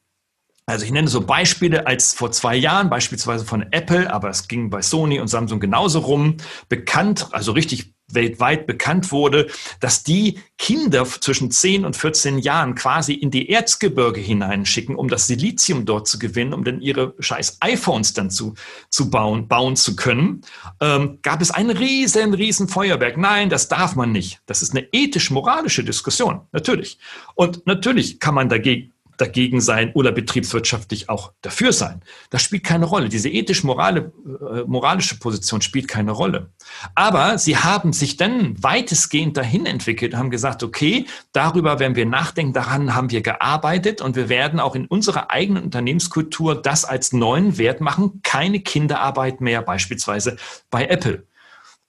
Also 0.73 0.87
ich 0.87 0.91
nenne 0.91 1.09
so 1.09 1.21
Beispiele 1.21 1.87
als 1.87 2.15
vor 2.15 2.33
zwei 2.33 2.57
Jahren, 2.57 2.89
beispielsweise 2.89 3.45
von 3.45 3.61
Apple, 3.73 4.11
aber 4.11 4.31
es 4.31 4.49
ging 4.49 4.71
bei 4.71 4.81
Sony 4.81 5.21
und 5.21 5.29
Samsung 5.29 5.61
genauso 5.61 5.99
rum, 5.99 6.39
bekannt, 6.71 7.29
also 7.33 7.53
richtig 7.53 7.93
weltweit 8.09 8.67
bekannt 8.67 9.13
wurde, 9.13 9.49
dass 9.81 10.03
die 10.03 10.41
Kinder 10.57 11.05
zwischen 11.05 11.51
10 11.51 11.85
und 11.85 11.95
14 11.97 12.39
Jahren 12.39 12.75
quasi 12.75 13.13
in 13.13 13.31
die 13.31 13.51
Erzgebirge 13.51 14.21
hineinschicken, 14.21 14.97
um 14.97 15.09
das 15.09 15.27
Silizium 15.27 15.85
dort 15.85 16.09
zu 16.09 16.19
gewinnen, 16.19 16.55
um 16.55 16.65
dann 16.65 16.81
ihre 16.81 17.15
scheiß 17.19 17.59
iPhones 17.61 18.15
dann 18.15 18.31
zu, 18.31 18.55
zu 18.89 19.11
bauen, 19.11 19.49
bauen 19.49 19.77
zu 19.77 19.95
können, 19.95 20.41
ähm, 20.81 21.19
gab 21.23 21.43
es 21.43 21.51
ein 21.51 21.69
riesen, 21.69 22.33
riesen 22.33 22.69
Feuerwerk. 22.69 23.19
Nein, 23.19 23.51
das 23.51 23.69
darf 23.69 23.95
man 23.95 24.11
nicht. 24.11 24.41
Das 24.47 24.63
ist 24.63 24.75
eine 24.75 24.87
ethisch-moralische 24.93 25.85
Diskussion, 25.85 26.41
natürlich. 26.53 26.99
Und 27.35 27.67
natürlich 27.67 28.21
kann 28.21 28.35
man 28.35 28.49
dagegen, 28.49 28.92
dagegen 29.23 29.61
sein 29.61 29.93
oder 29.95 30.11
betriebswirtschaftlich 30.11 31.09
auch 31.09 31.33
dafür 31.43 31.73
sein. 31.73 32.03
Das 32.31 32.43
spielt 32.43 32.65
keine 32.65 32.87
Rolle. 32.87 33.09
Diese 33.09 33.29
ethisch-moralische 33.29 35.15
äh, 35.15 35.19
Position 35.19 35.63
spielt 35.63 35.87
keine 35.87 36.11
Rolle. 36.11 36.51
Aber 36.95 37.39
sie 37.39 37.57
haben 37.57 37.93
sich 37.93 38.17
dann 38.17 38.61
weitestgehend 38.63 39.37
dahin 39.37 39.65
entwickelt, 39.65 40.17
haben 40.17 40.31
gesagt, 40.31 40.63
okay, 40.63 41.07
darüber 41.33 41.79
werden 41.79 41.95
wir 41.95 42.07
nachdenken, 42.07 42.53
daran 42.53 42.95
haben 42.95 43.11
wir 43.11 43.23
gearbeitet 43.23 44.01
und 44.01 44.17
wir 44.17 44.29
werden 44.29 44.59
auch 44.59 44.75
in 44.75 44.87
unserer 44.87 45.31
eigenen 45.31 45.63
Unternehmenskultur 45.63 46.61
das 46.61 46.85
als 46.85 47.13
neuen 47.13 47.59
Wert 47.59 47.81
machen. 47.81 48.21
Keine 48.23 48.61
Kinderarbeit 48.61 49.41
mehr, 49.41 49.63
beispielsweise 49.63 50.37
bei 50.71 50.87
Apple. 50.87 51.27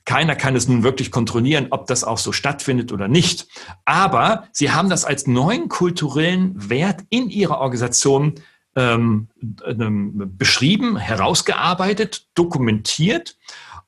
Keiner 0.06 0.36
kann 0.36 0.56
es 0.56 0.68
nun 0.68 0.84
wirklich 0.84 1.12
kontrollieren, 1.12 1.68
ob 1.70 1.88
das 1.88 2.04
auch 2.04 2.18
so 2.18 2.32
stattfindet 2.32 2.92
oder 2.92 3.08
nicht. 3.08 3.48
Aber 3.86 4.48
sie 4.52 4.72
haben 4.72 4.90
das 4.90 5.06
als 5.06 5.28
neuen 5.28 5.70
kulturellen 5.70 6.70
Wert 6.70 7.02
in 7.10 7.30
ihrer 7.30 7.60
Organisation 7.60 8.36
ähm, 8.76 9.28
ähm, 9.66 10.34
beschrieben, 10.38 10.98
herausgearbeitet, 10.98 12.28
dokumentiert. 12.36 13.38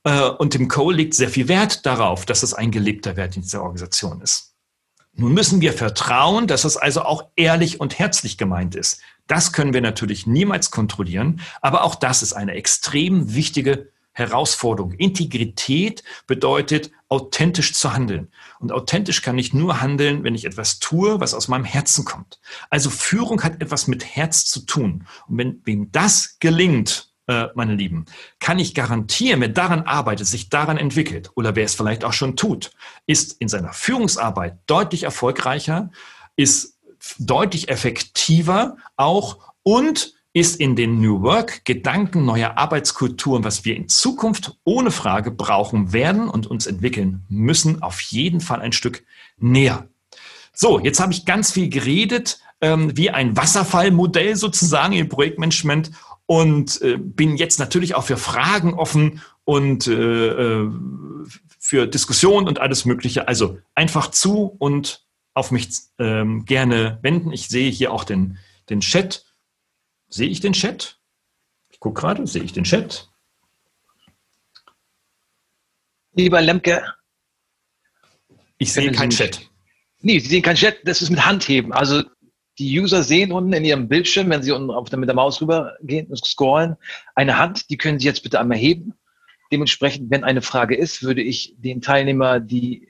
Äh, 0.04 0.30
und 0.30 0.51
Tim 0.51 0.67
Cole 0.67 0.97
legt 0.97 1.15
sehr 1.15 1.30
viel 1.30 1.47
Wert 1.47 1.86
darauf, 1.86 2.25
dass 2.25 2.43
es 2.43 2.54
ein 2.54 2.71
gelebter 2.71 3.17
Wert 3.17 3.36
in 3.36 3.41
dieser 3.41 3.62
Organisation 3.62 4.21
ist. 4.21 4.54
Nun 5.17 5.34
müssen 5.34 5.62
wir 5.62 5.73
vertrauen, 5.73 6.45
dass 6.45 6.65
es 6.65 6.78
also 6.78 7.01
auch 7.01 7.30
ehrlich 7.36 7.80
und 7.80 7.97
herzlich 7.97 8.38
gemeint 8.38 8.75
ist. 8.75 9.01
Das 9.28 9.54
können 9.54 9.73
wir 9.73 9.82
natürlich 9.82 10.28
niemals 10.28 10.71
kontrollieren, 10.71 11.41
aber 11.62 11.84
auch 11.84 11.95
das 11.95 12.21
ist 12.21 12.34
eine 12.34 12.51
extrem 12.51 13.34
wichtige 13.34 13.89
Herausforderung. 14.15 14.93
Integrität 14.93 16.04
bedeutet, 16.25 16.89
authentisch 17.10 17.73
zu 17.73 17.93
handeln. 17.93 18.32
Und 18.60 18.71
authentisch 18.71 19.21
kann 19.21 19.38
ich 19.38 19.54
nur 19.54 19.82
handeln, 19.82 20.23
wenn 20.23 20.34
ich 20.34 20.45
etwas 20.45 20.80
tue, 20.80 21.19
was 21.19 21.34
aus 21.34 21.47
meinem 21.47 21.65
Herzen 21.65 22.06
kommt. 22.06 22.39
Also 22.69 22.89
Führung 22.89 23.43
hat 23.43 23.62
etwas 23.62 23.88
mit 23.88 24.04
Herz 24.04 24.45
zu 24.45 24.62
tun. 24.62 25.06
Und 25.28 25.38
wenn 25.38 25.62
wem 25.65 25.91
das 25.91 26.38
gelingt, 26.39 27.12
äh, 27.28 27.47
meine 27.56 27.75
Lieben, 27.75 28.06
kann 28.39 28.58
ich 28.58 28.73
garantieren, 28.73 29.41
wer 29.41 29.49
daran 29.49 29.82
arbeitet, 29.82 30.28
sich 30.28 30.49
daran 30.49 30.78
entwickelt 30.78 31.32
oder 31.36 31.56
wer 31.56 31.65
es 31.65 31.75
vielleicht 31.75 32.06
auch 32.06 32.13
schon 32.13 32.36
tut, 32.36 32.71
ist 33.06 33.39
in 33.41 33.49
seiner 33.49 33.73
Führungsarbeit 33.73 34.58
deutlich 34.65 35.04
erfolgreicher, 35.04 35.91
ist 36.36 36.80
deutlich 37.19 37.69
effektiver 37.69 38.78
auch 38.95 39.54
und 39.63 40.14
ist 40.36 40.60
in 40.60 40.76
den 40.76 41.00
New 41.00 41.21
Work 41.21 41.63
Gedanken 41.63 42.26
neuer 42.26 42.58
Arbeitskulturen, 42.58 43.45
was 43.45 43.63
wir 43.63 43.74
in 43.74 43.88
Zukunft 43.88 44.58
ohne 44.65 44.91
Frage 44.91 45.32
brauchen 45.32 45.93
werden 45.93 46.28
und 46.28 46.45
uns 46.45 46.67
entwickeln 46.67 47.24
müssen, 47.30 47.82
auf 47.82 48.02
jeden 48.02 48.41
Fall 48.41 48.60
ein 48.60 48.74
Stück 48.74 49.06
näher. 49.38 49.88
So, 50.52 50.80
jetzt 50.80 51.00
habe 51.00 51.13
ich 51.13 51.24
ganz 51.24 51.54
viel 51.54 51.69
geredet, 51.69 52.39
ähm, 52.60 52.98
wie 52.98 53.12
ein 53.12 53.38
Wasserfallmodell 53.38 54.36
sozusagen 54.36 54.93
im 54.93 55.08
Projektmanagement 55.08 55.91
und 56.26 56.82
äh, 56.82 56.98
bin 56.98 57.38
jetzt 57.38 57.58
natürlich 57.58 57.95
auch 57.95 58.04
für 58.04 58.17
Fragen 58.17 58.74
offen 58.74 59.21
und 59.45 59.88
äh, 59.88 60.28
äh 60.28 60.69
für 61.60 61.88
Diskussionen 61.88 62.48
und 62.48 62.60
alles 62.60 62.86
Mögliche. 62.86 63.28
Also 63.28 63.58
einfach 63.74 64.12
zu 64.12 64.56
und 64.60 65.04
auf 65.34 65.50
mich 65.50 65.69
ähm, 65.98 66.45
gerne 66.45 67.00
wenden. 67.02 67.32
Ich 67.32 67.48
sehe 67.48 67.71
hier 67.71 67.91
auch 67.91 68.04
den, 68.04 68.38
den 68.69 68.82
Chat. 68.82 69.26
Sehe 70.15 70.30
ich 70.30 70.39
den 70.39 70.54
Chat? 70.54 70.97
Ich 71.69 71.82
gucke 71.82 71.99
gerade, 71.99 72.25
sehe 72.25 72.41
ich 72.41 72.54
den 72.54 72.63
Chat? 72.63 73.10
Lieber 76.13 76.39
Lemke. 76.39 76.86
Ich 78.58 78.71
sehe 78.71 78.93
keinen 78.93 79.10
Chat. 79.10 79.41
Nee, 79.99 80.19
Sie 80.19 80.30
sehen 80.30 80.41
keinen 80.41 80.56
Chat, 80.56 80.78
das 80.86 81.01
ist 81.01 81.10
mit 81.10 81.25
Handheben. 81.25 81.73
Also 81.73 82.01
die 82.60 82.80
User 82.80 83.04
sehen 83.04 83.34
unten 83.34 83.51
in 83.51 83.65
ihrem 83.65 83.89
Bildschirm, 83.89 84.30
wenn 84.30 84.41
sie 84.41 84.54
unten 84.54 84.71
auf, 84.71 84.89
mit 84.89 85.10
der 85.10 85.15
Maus 85.15 85.41
rübergehen 85.41 86.08
und 86.08 86.25
scrollen, 86.25 86.78
eine 87.13 87.38
Hand, 87.38 87.69
die 87.69 87.78
können 87.78 87.99
Sie 87.99 88.06
jetzt 88.06 88.23
bitte 88.23 88.39
einmal 88.39 88.58
heben. 88.58 88.93
Dementsprechend, 89.51 90.12
wenn 90.12 90.23
eine 90.23 90.41
Frage 90.41 90.78
ist, 90.78 91.04
würde 91.04 91.23
ich 91.23 91.56
den 91.58 91.82
Teilnehmer 91.82 92.39
die 92.39 92.88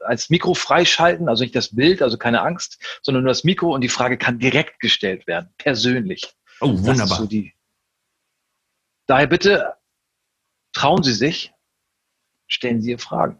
als 0.00 0.28
Mikro 0.28 0.54
freischalten, 0.54 1.28
also 1.28 1.44
nicht 1.44 1.54
das 1.54 1.76
Bild, 1.76 2.02
also 2.02 2.18
keine 2.18 2.42
Angst, 2.42 2.82
sondern 3.00 3.22
nur 3.22 3.30
das 3.30 3.44
Mikro 3.44 3.72
und 3.72 3.80
die 3.80 3.88
Frage 3.88 4.18
kann 4.18 4.40
direkt 4.40 4.80
gestellt 4.80 5.28
werden, 5.28 5.50
persönlich. 5.56 6.34
Oh, 6.60 6.72
wunderbar. 6.84 7.18
So 7.18 7.26
die... 7.26 7.52
Daher 9.06 9.26
bitte 9.26 9.74
trauen 10.72 11.02
Sie 11.02 11.12
sich, 11.12 11.52
stellen 12.46 12.80
Sie 12.80 12.90
Ihre 12.90 12.98
Fragen. 12.98 13.38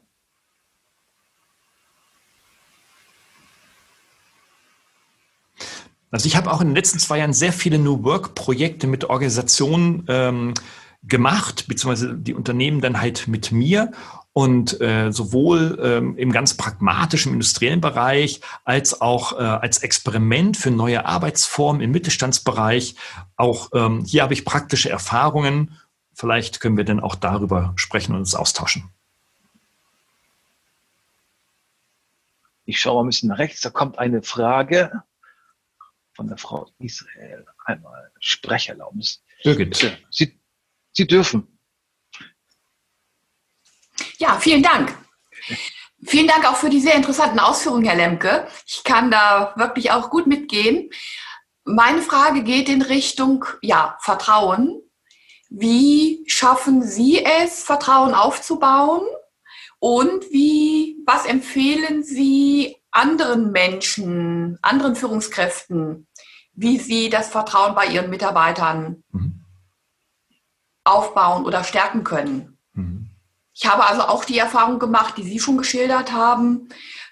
Also 6.11 6.27
ich 6.27 6.37
habe 6.37 6.53
auch 6.53 6.61
in 6.61 6.68
den 6.68 6.77
letzten 6.77 7.00
zwei 7.00 7.18
Jahren 7.18 7.33
sehr 7.33 7.53
viele 7.53 7.79
New 7.79 8.05
Work-Projekte 8.05 8.87
mit 8.87 9.05
Organisationen 9.05 10.05
ähm, 10.09 10.55
gemacht, 11.03 11.66
beziehungsweise 11.66 12.14
die 12.14 12.35
Unternehmen 12.35 12.81
dann 12.81 13.00
halt 13.00 13.27
mit 13.27 13.50
mir 13.50 13.90
und 14.35 14.81
äh, 14.81 15.12
sowohl 15.12 15.79
ähm, 15.81 16.18
im 16.18 16.33
ganz 16.33 16.55
pragmatischen 16.55 17.33
industriellen 17.33 17.81
Bereich 17.81 18.40
als 18.64 19.01
auch 19.01 19.33
äh, 19.33 19.37
als 19.37 19.79
Experiment 19.79 20.57
für 20.57 20.73
neue 20.73 21.07
Arbeitsformen 21.07 21.81
im 21.81 21.92
Mittelstandsbereich. 21.92 22.97
Auch 23.37 23.70
ähm, 23.73 24.05
hier 24.05 24.25
habe 24.25 24.35
ich 24.35 24.44
praktische 24.44 24.90
Erfahrungen. 24.90 25.79
Vielleicht 26.14 26.61
können 26.61 26.77
wir 26.77 26.85
dann 26.85 26.99
auch 26.99 27.14
darüber 27.14 27.75
sprechen 27.77 28.12
und 28.12 28.18
uns 28.18 28.35
austauschen. 28.35 28.90
Ich 32.64 32.81
schaue 32.81 32.97
mal 32.97 33.05
ein 33.05 33.11
bisschen 33.11 33.29
nach 33.29 33.38
rechts. 33.38 33.61
Da 33.61 33.70
kommt 33.70 34.01
eine 34.01 34.23
Frage 34.23 35.03
von 36.12 36.27
der 36.27 36.38
Frau 36.38 36.68
Israel. 36.81 37.47
Einmal 37.64 38.11
Sprecherlaubnis. 38.18 39.23
Birgit. 39.44 39.97
Sie, 40.11 40.40
Sie 40.90 41.07
dürfen. 41.07 41.54
Ja, 44.25 44.39
vielen 44.41 44.63
Dank. 44.63 44.97
Vielen 46.07 46.27
Dank 46.27 46.49
auch 46.49 46.57
für 46.57 46.71
die 46.71 46.81
sehr 46.81 46.95
interessanten 46.95 47.39
Ausführungen, 47.39 47.85
Herr 47.85 47.95
Lemke. 47.95 48.49
Ich 48.67 48.83
kann 48.83 49.11
da 49.11 49.53
wirklich 49.57 49.91
auch 49.91 50.09
gut 50.09 50.27
mitgehen. 50.27 50.89
Meine 51.65 52.01
Frage 52.01 52.43
geht 52.43 52.71
in 52.71 52.81
Richtung 52.81 53.45
ja, 53.61 53.99
Vertrauen. 54.01 54.81
Wie 55.51 56.25
schaffen 56.27 56.83
Sie 56.83 57.23
es, 57.23 57.65
Vertrauen 57.65 58.15
aufzubauen? 58.15 59.03
Und 59.79 60.25
wie, 60.31 60.97
was 61.05 61.27
empfehlen 61.27 62.03
Sie 62.03 62.77
anderen 62.93 63.53
Menschen, 63.53 64.59
anderen 64.63 64.97
Führungskräften, 64.97 66.09
wie 66.55 66.79
sie 66.79 67.11
das 67.11 67.29
Vertrauen 67.29 67.75
bei 67.75 67.89
ihren 67.89 68.09
Mitarbeitern 68.09 69.05
mhm. 69.13 69.45
aufbauen 70.83 71.45
oder 71.45 71.63
stärken 71.63 72.05
können? 72.05 72.57
Mhm. 72.73 73.11
Ich 73.55 73.67
habe 73.67 73.87
also 73.87 74.03
auch 74.03 74.25
die 74.25 74.38
Erfahrung 74.38 74.79
gemacht, 74.79 75.14
die 75.17 75.23
Sie 75.23 75.38
schon 75.38 75.57
geschildert 75.57 76.12
haben, 76.12 76.69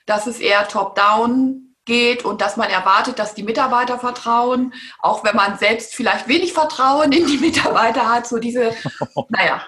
dass 0.07 0.27
es 0.27 0.41
eher 0.41 0.67
top-down 0.69 1.75
geht 1.85 2.25
und 2.25 2.41
dass 2.41 2.57
man 2.57 2.71
erwartet, 2.71 3.19
dass 3.19 3.35
die 3.35 3.43
Mitarbeiter 3.43 3.99
vertrauen, 3.99 4.73
auch 5.01 5.25
wenn 5.25 5.37
man 5.37 5.59
selbst 5.59 5.95
vielleicht 5.95 6.29
wenig 6.29 6.53
Vertrauen 6.53 7.13
in 7.13 7.27
die 7.27 7.39
Mitarbeiter 7.39 8.09
hat, 8.09 8.27
so 8.27 8.39
diese, 8.39 8.75
naja, 9.29 9.63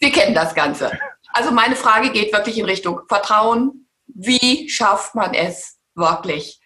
wir 0.00 0.12
kennen 0.12 0.34
das 0.34 0.54
Ganze. 0.54 0.92
Also 1.32 1.50
meine 1.50 1.74
Frage 1.74 2.10
geht 2.10 2.32
wirklich 2.32 2.58
in 2.58 2.64
Richtung 2.64 3.00
Vertrauen. 3.08 3.88
Wie 4.06 4.68
schafft 4.68 5.14
man 5.14 5.34
es 5.34 5.78
wirklich 5.94 6.60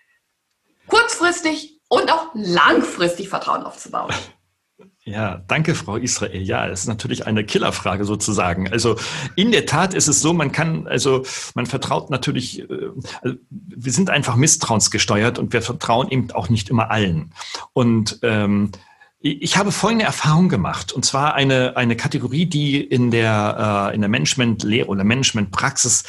kurzfristig 0.88 1.81
und 1.88 2.12
auch 2.12 2.29
langfristig 2.35 3.31
Vertrauen 3.31 3.62
aufzubauen? 3.62 4.12
Ja, 5.09 5.42
danke, 5.49 5.75
Frau 5.75 5.97
Israel. 5.97 6.42
Ja, 6.42 6.68
es 6.68 6.81
ist 6.81 6.87
natürlich 6.87 7.27
eine 7.27 7.42
Killerfrage 7.42 8.05
sozusagen. 8.05 8.71
Also 8.71 8.97
in 9.37 9.53
der 9.53 9.64
Tat 9.64 9.94
ist 9.94 10.07
es 10.07 10.21
so, 10.21 10.35
man 10.35 10.53
kann, 10.53 10.87
also 10.87 11.25
man 11.55 11.64
vertraut 11.64 12.11
natürlich, 12.11 12.61
äh, 12.61 12.90
also 13.23 13.37
wir 13.49 13.92
sind 13.92 14.11
einfach 14.11 14.37
misstrauensgesteuert 14.37 15.38
und 15.38 15.55
wir 15.55 15.62
vertrauen 15.62 16.11
eben 16.11 16.31
auch 16.33 16.51
nicht 16.51 16.68
immer 16.68 16.90
allen. 16.90 17.33
Und 17.73 18.18
ähm, 18.23 18.71
ich 19.21 19.57
habe 19.57 19.73
folgende 19.73 20.05
Erfahrung 20.05 20.51
gemacht, 20.51 20.92
und 20.92 21.07
zwar 21.07 21.35
eine, 21.35 21.77
eine 21.77 21.97
Kategorie, 21.97 22.44
die 22.44 22.79
in 22.79 23.11
der, 23.11 23.90
äh, 23.90 23.94
in 23.94 24.03
der 24.03 24.11
Management-Lehre 24.11 24.88
oder 24.88 25.05
Management-Praxis 25.05 26.05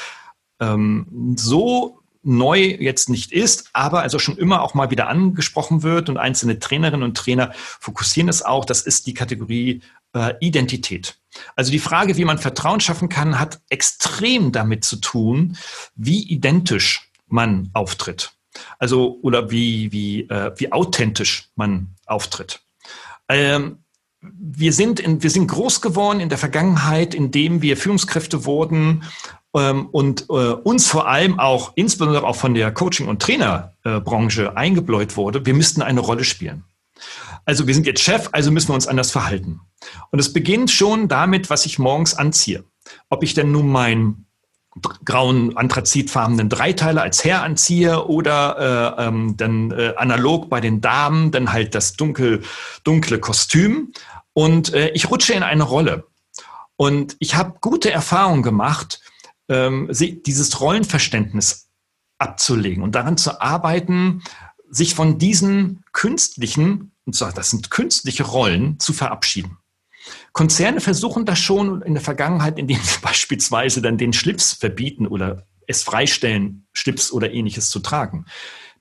ähm, 0.60 1.36
so 1.38 1.99
neu 2.22 2.60
jetzt 2.80 3.10
nicht 3.10 3.32
ist, 3.32 3.70
aber 3.74 4.02
also 4.02 4.20
schon 4.20 4.38
immer 4.38 4.62
auch 4.62 4.74
mal 4.74 4.92
wieder 4.92 5.08
angesprochen 5.08 5.84
wird 5.84 6.10
und 6.10 6.18
einzelne 6.18 6.60
Trainerinnen 6.60 7.04
und 7.04 7.16
Trainer 7.16 7.52
fokussieren 7.56 8.30
es 8.30 8.42
auch, 8.42 8.66
das 8.66 8.82
ist 8.82 9.08
die 9.08 9.14
Kategorie 9.14 9.82
äh, 10.14 10.34
Identität. 10.40 11.18
Also 11.56 11.72
die 11.72 11.80
Frage, 11.80 12.18
wie 12.18 12.26
man 12.26 12.38
Vertrauen 12.38 12.80
schaffen 12.80 13.10
kann, 13.10 13.40
hat 13.40 13.62
extrem 13.70 14.52
damit 14.52 14.84
zu 14.84 14.98
tun, 14.98 15.58
wie 15.96 16.24
identisch 16.24 17.10
man 17.28 17.70
auftritt. 17.74 18.32
Also 18.80 19.20
oder 19.22 19.52
wie, 19.52 19.92
wie, 19.92 20.22
äh, 20.22 20.52
wie 20.58 20.72
authentisch 20.72 21.50
man 21.56 21.96
auftritt. 22.06 22.62
Ähm, 23.30 23.84
wir 24.22 24.74
sind, 24.74 25.00
in, 25.00 25.24
wir 25.24 25.30
sind 25.30 25.48
groß 25.48 25.82
geworden 25.82 26.20
in 26.20 26.28
der 26.28 26.38
Vergangenheit, 26.38 27.14
indem 27.14 27.62
wir 27.62 27.78
Führungskräfte 27.78 28.44
wurden 28.44 29.04
und 29.52 30.26
äh, 30.30 30.34
uns 30.34 30.88
vor 30.88 31.08
allem 31.08 31.40
auch, 31.40 31.72
insbesondere 31.76 32.26
auch 32.26 32.36
von 32.36 32.54
der 32.54 32.72
Coaching- 32.72 33.08
und 33.08 33.22
Trainerbranche 33.22 34.56
eingebläut 34.56 35.18
wurde, 35.18 35.46
wir 35.46 35.56
müssten 35.56 35.82
eine 35.82 36.02
Rolle 36.02 36.24
spielen. 36.24 36.66
Also 37.46 37.66
wir 37.66 37.74
sind 37.74 37.88
jetzt 37.88 38.02
Chef, 38.02 38.30
also 38.32 38.52
müssen 38.52 38.70
wir 38.70 38.76
uns 38.76 38.88
anders 38.88 39.12
verhalten. 39.12 39.62
Und 40.12 40.20
es 40.20 40.34
beginnt 40.34 40.70
schon 40.70 41.08
damit, 41.08 41.50
was 41.50 41.66
ich 41.66 41.80
morgens 41.80 42.14
anziehe. 42.14 42.64
Ob 43.10 43.24
ich 43.24 43.34
denn 43.34 43.52
nun 43.52 43.68
meinen 43.70 44.26
grauen 45.04 45.58
anthrazitfarbenen 45.58 46.50
Dreiteiler 46.50 47.02
als 47.02 47.24
Herr 47.26 47.44
anziehe 47.44 48.06
oder 48.06 48.96
äh, 48.98 49.06
ähm, 49.08 49.36
dann 49.36 49.72
äh, 49.72 49.94
analog 49.98 50.50
bei 50.50 50.62
den 50.62 50.80
Damen 50.80 51.32
dann 51.32 51.52
halt 51.52 51.76
das 51.76 51.94
dunkel, 51.94 52.44
dunkle 52.84 53.20
Kostüm. 53.20 53.94
Und 54.34 54.74
äh, 54.74 54.90
ich 54.90 55.10
rutsche 55.10 55.34
in 55.34 55.44
eine 55.44 55.64
Rolle. 55.64 56.06
Und 56.76 57.18
ich 57.20 57.36
habe 57.36 57.56
gute 57.60 57.92
Erfahrungen 57.92 58.44
gemacht, 58.44 59.02
ähm, 59.50 59.90
dieses 59.92 60.62
Rollenverständnis 60.62 61.70
abzulegen 62.18 62.84
und 62.84 62.96
daran 62.96 63.18
zu 63.18 63.42
arbeiten, 63.42 64.22
sich 64.70 64.94
von 64.96 65.18
diesen 65.18 65.84
künstlichen, 65.94 66.92
und 67.06 67.16
zwar 67.16 67.34
das 67.34 67.50
sind 67.50 67.72
künstliche 67.72 68.24
Rollen, 68.24 68.80
zu 68.80 68.94
verabschieden. 68.94 69.58
Konzerne 70.32 70.80
versuchen 70.80 71.26
das 71.26 71.40
schon 71.40 71.82
in 71.82 71.94
der 71.94 72.04
Vergangenheit, 72.04 72.58
indem 72.60 72.80
sie 72.82 73.00
beispielsweise 73.02 73.82
dann 73.82 73.98
den 73.98 74.14
Schlips 74.14 74.54
verbieten 74.54 75.08
oder 75.08 75.46
es 75.68 75.84
freistellen, 75.84 76.68
Schlips 76.74 77.12
oder 77.12 77.32
ähnliches 77.32 77.70
zu 77.70 77.80
tragen. 77.80 78.26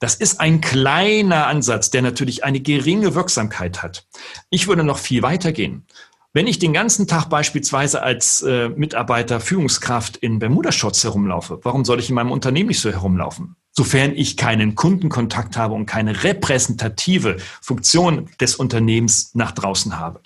Das 0.01 0.15
ist 0.15 0.41
ein 0.41 0.61
kleiner 0.61 1.47
Ansatz, 1.49 1.91
der 1.91 2.03
natürlich 2.03 2.45
eine 2.45 2.61
geringe 2.61 3.15
Wirksamkeit 3.15 3.83
hat. 3.83 4.07
Ich 4.49 4.69
würde 4.69 4.85
noch 4.85 4.99
viel 4.99 5.23
weiter 5.23 5.53
gehen. 5.53 5.87
Wenn 6.35 6.47
ich 6.47 6.59
den 6.59 6.75
ganzen 6.75 7.07
Tag 7.07 7.31
beispielsweise 7.31 8.03
als 8.03 8.43
äh, 8.43 8.69
Mitarbeiter, 8.69 9.41
Führungskraft 9.41 10.19
in 10.19 10.39
Bermuda-Shorts 10.39 11.03
herumlaufe, 11.03 11.61
warum 11.63 11.87
soll 11.87 12.01
ich 12.01 12.11
in 12.11 12.17
meinem 12.17 12.33
Unternehmen 12.33 12.69
nicht 12.69 12.81
so 12.81 12.91
herumlaufen? 12.91 13.57
Sofern 13.73 14.13
ich 14.15 14.37
keinen 14.37 14.75
Kundenkontakt 14.75 15.57
habe 15.57 15.73
und 15.73 15.87
keine 15.87 16.25
repräsentative 16.25 17.37
Funktion 17.63 18.29
des 18.41 18.57
Unternehmens 18.57 19.35
nach 19.35 19.53
draußen 19.53 19.99
habe. 19.99 20.21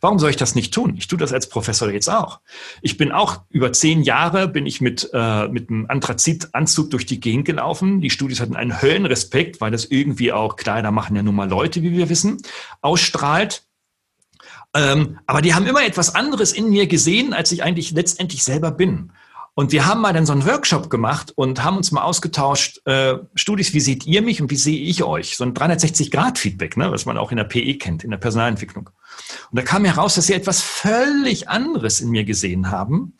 Warum 0.00 0.18
soll 0.18 0.30
ich 0.30 0.36
das 0.36 0.56
nicht 0.56 0.74
tun? 0.74 0.94
Ich 0.96 1.06
tue 1.06 1.18
das 1.18 1.32
als 1.32 1.48
Professor 1.48 1.90
jetzt 1.90 2.08
auch. 2.08 2.40
Ich 2.82 2.98
bin 2.98 3.10
auch 3.10 3.42
über 3.48 3.72
zehn 3.72 4.02
Jahre 4.02 4.48
bin 4.48 4.66
ich 4.66 4.80
mit, 4.82 5.08
äh, 5.14 5.48
mit 5.48 5.70
einem 5.70 5.86
Anthrazitanzug 5.88 6.90
durch 6.90 7.06
die 7.06 7.20
Gegend 7.20 7.46
gelaufen. 7.46 8.00
Die 8.02 8.10
Studis 8.10 8.40
hatten 8.40 8.56
einen 8.56 8.82
Höllenrespekt, 8.82 9.60
weil 9.60 9.70
das 9.70 9.86
irgendwie 9.86 10.32
auch, 10.32 10.56
Kleider 10.56 10.90
machen 10.90 11.16
ja 11.16 11.22
nun 11.22 11.34
mal 11.34 11.48
Leute, 11.48 11.82
wie 11.82 11.92
wir 11.92 12.10
wissen, 12.10 12.38
ausstrahlt. 12.82 13.65
Ähm, 14.76 15.18
aber 15.26 15.40
die 15.40 15.54
haben 15.54 15.66
immer 15.66 15.84
etwas 15.84 16.14
anderes 16.14 16.52
in 16.52 16.68
mir 16.68 16.86
gesehen, 16.86 17.32
als 17.32 17.50
ich 17.50 17.62
eigentlich 17.62 17.92
letztendlich 17.92 18.44
selber 18.44 18.70
bin. 18.70 19.10
Und 19.54 19.72
wir 19.72 19.86
haben 19.86 20.02
mal 20.02 20.12
dann 20.12 20.26
so 20.26 20.34
einen 20.34 20.44
Workshop 20.44 20.90
gemacht 20.90 21.32
und 21.34 21.64
haben 21.64 21.78
uns 21.78 21.90
mal 21.90 22.02
ausgetauscht, 22.02 22.86
äh, 22.86 23.14
Studis, 23.34 23.72
wie 23.72 23.80
seht 23.80 24.04
ihr 24.04 24.20
mich 24.20 24.42
und 24.42 24.50
wie 24.50 24.56
sehe 24.56 24.78
ich 24.78 25.02
euch? 25.02 25.38
So 25.38 25.44
ein 25.44 25.54
360-Grad-Feedback, 25.54 26.76
ne, 26.76 26.92
was 26.92 27.06
man 27.06 27.16
auch 27.16 27.30
in 27.30 27.38
der 27.38 27.44
PE 27.44 27.78
kennt, 27.78 28.04
in 28.04 28.10
der 28.10 28.18
Personalentwicklung. 28.18 28.90
Und 29.50 29.58
da 29.58 29.62
kam 29.62 29.86
heraus, 29.86 30.14
dass 30.14 30.26
sie 30.26 30.34
etwas 30.34 30.60
völlig 30.60 31.48
anderes 31.48 32.02
in 32.02 32.10
mir 32.10 32.24
gesehen 32.24 32.70
haben, 32.70 33.14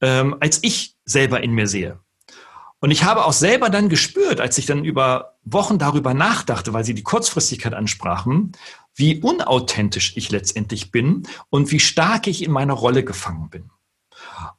ähm, 0.00 0.36
als 0.38 0.60
ich 0.62 0.94
selber 1.04 1.42
in 1.42 1.54
mir 1.54 1.66
sehe. 1.66 1.98
Und 2.78 2.92
ich 2.92 3.02
habe 3.04 3.24
auch 3.24 3.32
selber 3.32 3.68
dann 3.68 3.88
gespürt, 3.88 4.40
als 4.40 4.56
ich 4.58 4.66
dann 4.66 4.84
über 4.84 5.34
Wochen 5.44 5.78
darüber 5.78 6.14
nachdachte, 6.14 6.72
weil 6.72 6.84
sie 6.84 6.94
die 6.94 7.02
Kurzfristigkeit 7.02 7.74
ansprachen, 7.74 8.52
wie 8.94 9.20
unauthentisch 9.20 10.16
ich 10.16 10.30
letztendlich 10.30 10.90
bin 10.90 11.24
und 11.48 11.70
wie 11.70 11.80
stark 11.80 12.26
ich 12.26 12.42
in 12.42 12.50
meiner 12.50 12.74
Rolle 12.74 13.04
gefangen 13.04 13.50
bin. 13.50 13.70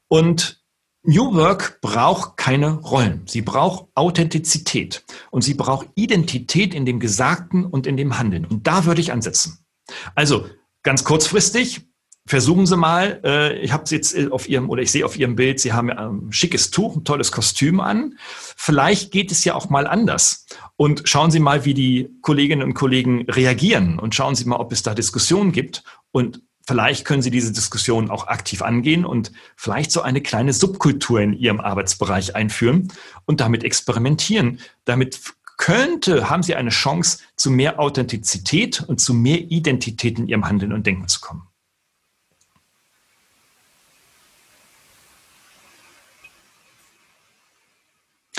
Und 0.08 0.62
New 1.04 1.34
Work 1.34 1.82
braucht 1.82 2.38
keine 2.38 2.74
Rollen. 2.74 3.24
Sie 3.26 3.42
braucht 3.42 3.88
Authentizität 3.96 5.04
und 5.32 5.42
sie 5.42 5.56
braucht 5.56 5.88
Identität 5.96 6.76
in 6.76 6.86
dem 6.86 7.00
Gesagten 7.00 7.66
und 7.66 7.88
in 7.88 7.98
dem 7.98 8.20
Handeln. 8.20 8.46
Und 8.46 8.68
da 8.68 8.86
würde 8.86 9.02
ich 9.02 9.12
ansetzen. 9.12 9.66
Also 10.14 10.46
ganz 10.84 11.04
kurzfristig, 11.04 11.82
versuchen 12.28 12.68
Sie 12.68 12.78
mal, 12.78 13.20
äh, 13.24 13.60
ich 13.62 13.72
habe 13.72 13.84
jetzt 13.90 14.16
äh, 14.16 14.30
auf 14.30 14.48
Ihrem, 14.48 14.70
oder 14.70 14.84
ich 14.84 14.92
sehe 14.92 15.06
auf 15.06 15.18
Ihrem 15.18 15.36
Bild, 15.36 15.60
Sie 15.60 15.74
haben 15.74 15.90
ein 15.90 16.32
schickes 16.32 16.70
Tuch, 16.70 16.96
ein 16.96 17.04
tolles 17.04 17.32
Kostüm 17.32 17.80
an. 17.80 18.18
Vielleicht 18.56 19.12
geht 19.12 19.32
es 19.32 19.44
ja 19.44 19.56
auch 19.56 19.70
mal 19.70 19.88
anders. 19.88 20.41
Und 20.82 21.04
schauen 21.06 21.30
Sie 21.30 21.40
mal, 21.40 21.64
wie 21.64 21.76
die 21.76 22.10
Kolleginnen 22.24 22.64
und 22.64 22.74
Kollegen 22.74 23.30
reagieren 23.30 24.00
und 24.00 24.16
schauen 24.16 24.34
Sie 24.34 24.46
mal, 24.46 24.56
ob 24.56 24.72
es 24.72 24.82
da 24.82 24.96
Diskussionen 24.96 25.52
gibt. 25.52 25.84
Und 26.12 26.42
vielleicht 26.66 27.06
können 27.06 27.22
Sie 27.22 27.30
diese 27.30 27.54
Diskussion 27.54 28.10
auch 28.10 28.26
aktiv 28.26 28.64
angehen 28.64 29.06
und 29.06 29.32
vielleicht 29.56 29.92
so 29.92 30.02
eine 30.02 30.22
kleine 30.22 30.54
Subkultur 30.54 31.22
in 31.22 31.34
Ihrem 31.34 31.60
Arbeitsbereich 31.60 32.36
einführen 32.36 32.92
und 33.26 33.42
damit 33.42 33.64
experimentieren. 33.64 34.60
Damit 34.84 35.20
könnte, 35.58 36.32
haben 36.32 36.42
Sie 36.42 36.56
eine 36.56 36.72
Chance, 36.72 37.20
zu 37.36 37.52
mehr 37.52 37.80
Authentizität 37.80 38.82
und 38.82 39.00
zu 39.00 39.14
mehr 39.14 39.38
Identität 39.38 40.18
in 40.18 40.28
Ihrem 40.28 40.50
Handeln 40.50 40.74
und 40.74 40.88
Denken 40.88 41.08
zu 41.08 41.22
kommen. 41.22 41.48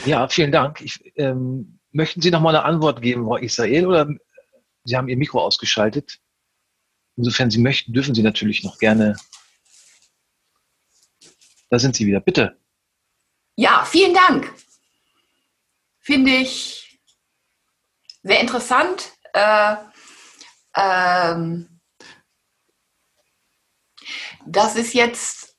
Ja, 0.04 0.26
vielen 0.26 0.50
Dank. 0.50 0.80
Ich, 0.80 1.12
ähm, 1.14 1.78
möchten 1.92 2.20
Sie 2.20 2.30
noch 2.30 2.40
mal 2.40 2.54
eine 2.54 2.64
Antwort 2.64 3.02
geben, 3.02 3.24
Frau 3.24 3.36
Israel, 3.36 3.86
oder 3.86 4.08
Sie 4.84 4.96
haben 4.96 5.08
Ihr 5.08 5.16
Mikro 5.16 5.40
ausgeschaltet? 5.40 6.20
Insofern 7.16 7.50
Sie 7.50 7.60
möchten, 7.60 7.92
dürfen 7.92 8.14
Sie 8.14 8.22
natürlich 8.22 8.64
noch 8.64 8.78
gerne. 8.78 9.16
Da 11.70 11.78
sind 11.78 11.94
Sie 11.94 12.06
wieder. 12.06 12.20
Bitte. 12.20 12.58
Ja, 13.56 13.84
vielen 13.84 14.14
Dank. 14.14 14.52
Finde 16.00 16.32
ich 16.32 16.98
sehr 18.22 18.40
interessant. 18.40 19.12
Äh, 19.34 19.76
ähm, 20.74 21.80
das 24.46 24.76
ist 24.76 24.94
jetzt 24.94 25.52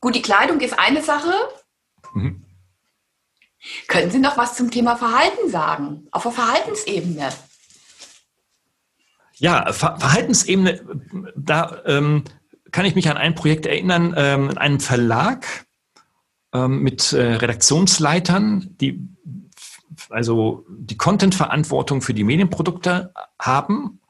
Gut, 0.00 0.14
die 0.14 0.22
Kleidung 0.22 0.60
ist 0.60 0.78
eine 0.78 1.02
Sache. 1.02 1.32
Mhm. 2.14 2.49
Können 3.88 4.10
Sie 4.10 4.18
noch 4.18 4.36
was 4.36 4.56
zum 4.56 4.70
Thema 4.70 4.96
Verhalten 4.96 5.50
sagen, 5.50 6.06
auf 6.10 6.22
der 6.22 6.32
Verhaltensebene? 6.32 7.30
Ja, 9.36 9.72
Ver 9.72 9.98
Verhaltensebene, 9.98 10.80
da 11.36 11.82
ähm, 11.86 12.24
kann 12.72 12.86
ich 12.86 12.94
mich 12.94 13.08
an 13.08 13.16
ein 13.16 13.34
Projekt 13.34 13.66
erinnern, 13.66 14.14
ähm, 14.16 14.50
in 14.50 14.58
einem 14.58 14.80
Verlag 14.80 15.66
ähm, 16.52 16.82
mit 16.82 17.12
äh, 17.12 17.34
Redaktionsleitern, 17.34 18.76
die 18.80 19.08
also 20.08 20.64
die 20.68 20.96
Content-Verantwortung 20.96 22.00
für 22.00 22.14
die 22.14 22.24
Medienprodukte 22.24 23.12
haben 23.38 24.00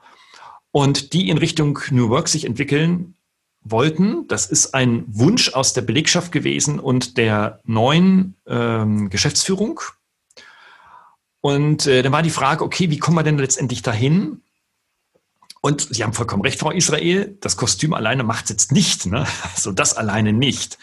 und 0.71 1.13
die 1.13 1.29
in 1.29 1.39
Richtung 1.39 1.79
New 1.91 2.09
Work 2.09 2.29
sich 2.29 2.45
entwickeln 2.45 3.15
wollten. 3.62 4.27
Das 4.29 4.46
ist 4.46 4.75
ein 4.75 5.05
Wunsch 5.07 5.53
aus 5.53 5.73
der 5.73 5.83
Belegschaft 5.83 6.33
gewesen 6.33 6.81
und 6.81 7.16
der 7.16 7.61
neuen 7.64 8.37
ähm, 8.46 9.11
Geschäftsführung. 9.11 9.81
Und 11.40 11.87
äh, 11.87 12.03
dann 12.03 12.12
war 12.12 12.23
die 12.23 12.31
Frage, 12.31 12.64
okay, 12.64 12.90
wie 12.90 12.99
kommen 12.99 13.16
wir 13.16 13.23
denn 13.23 13.38
letztendlich 13.38 13.83
dahin? 13.83 14.42
Und 15.62 15.88
Sie 15.90 16.03
haben 16.03 16.14
vollkommen 16.14 16.42
recht, 16.42 16.59
Frau 16.59 16.70
Israel, 16.70 17.37
das 17.40 17.57
Kostüm 17.57 17.92
alleine 17.92 18.23
macht 18.23 18.44
es 18.44 18.51
jetzt 18.51 18.73
nicht. 18.73 19.07
Ne? 19.07 19.27
Also 19.55 19.73
das 19.73 19.96
alleine 19.96 20.33
nicht. 20.33 20.79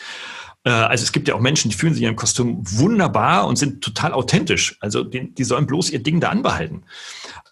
Äh, 0.64 0.70
also 0.70 1.04
es 1.04 1.12
gibt 1.12 1.28
ja 1.28 1.36
auch 1.36 1.40
Menschen, 1.40 1.70
die 1.70 1.78
fühlen 1.78 1.94
sich 1.94 2.04
in 2.04 2.10
ihrem 2.10 2.16
Kostüm 2.16 2.58
wunderbar 2.62 3.48
und 3.48 3.56
sind 3.56 3.84
total 3.84 4.14
authentisch. 4.14 4.78
Also 4.80 5.04
die, 5.04 5.34
die 5.34 5.44
sollen 5.44 5.66
bloß 5.66 5.90
ihr 5.90 6.00
Ding 6.00 6.20
da 6.20 6.30
anbehalten. 6.30 6.84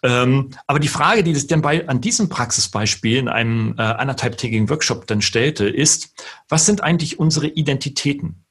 Ähm, 0.02 0.50
aber 0.66 0.78
die 0.78 0.88
Frage, 0.88 1.22
die 1.22 1.34
sich 1.34 1.46
dann 1.46 1.62
bei, 1.62 1.88
an 1.88 2.00
diesem 2.00 2.28
Praxisbeispiel 2.28 3.18
in 3.18 3.28
einem 3.28 3.74
äh, 3.78 3.82
anderthalbtägigen 3.82 4.68
Workshop 4.68 5.06
dann 5.06 5.22
stellte, 5.22 5.68
ist, 5.68 6.14
was 6.48 6.66
sind 6.66 6.82
eigentlich 6.82 7.18
unsere 7.18 7.48
Identitäten? 7.48 8.44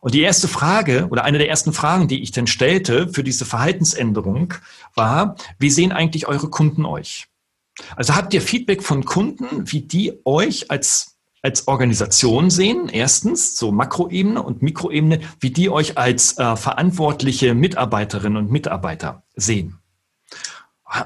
Und 0.00 0.14
die 0.14 0.22
erste 0.22 0.48
Frage 0.48 1.06
oder 1.10 1.24
eine 1.24 1.38
der 1.38 1.48
ersten 1.48 1.72
Fragen, 1.72 2.08
die 2.08 2.22
ich 2.22 2.32
dann 2.32 2.48
stellte 2.48 3.08
für 3.08 3.22
diese 3.22 3.44
Verhaltensänderung 3.44 4.54
war, 4.94 5.36
wie 5.58 5.70
sehen 5.70 5.92
eigentlich 5.92 6.26
eure 6.26 6.50
Kunden 6.50 6.84
euch? 6.84 7.28
Also 7.96 8.14
habt 8.14 8.34
ihr 8.34 8.42
Feedback 8.42 8.82
von 8.82 9.04
Kunden, 9.04 9.70
wie 9.70 9.82
die 9.82 10.20
euch 10.24 10.70
als 10.70 11.12
als 11.42 11.66
Organisation 11.66 12.50
sehen, 12.50 12.88
erstens, 12.88 13.56
so 13.56 13.72
Makroebene 13.72 14.40
und 14.40 14.62
Mikroebene, 14.62 15.20
wie 15.40 15.50
die 15.50 15.70
euch 15.70 15.98
als 15.98 16.38
äh, 16.38 16.56
verantwortliche 16.56 17.54
Mitarbeiterinnen 17.54 18.38
und 18.38 18.52
Mitarbeiter 18.52 19.24
sehen. 19.34 19.81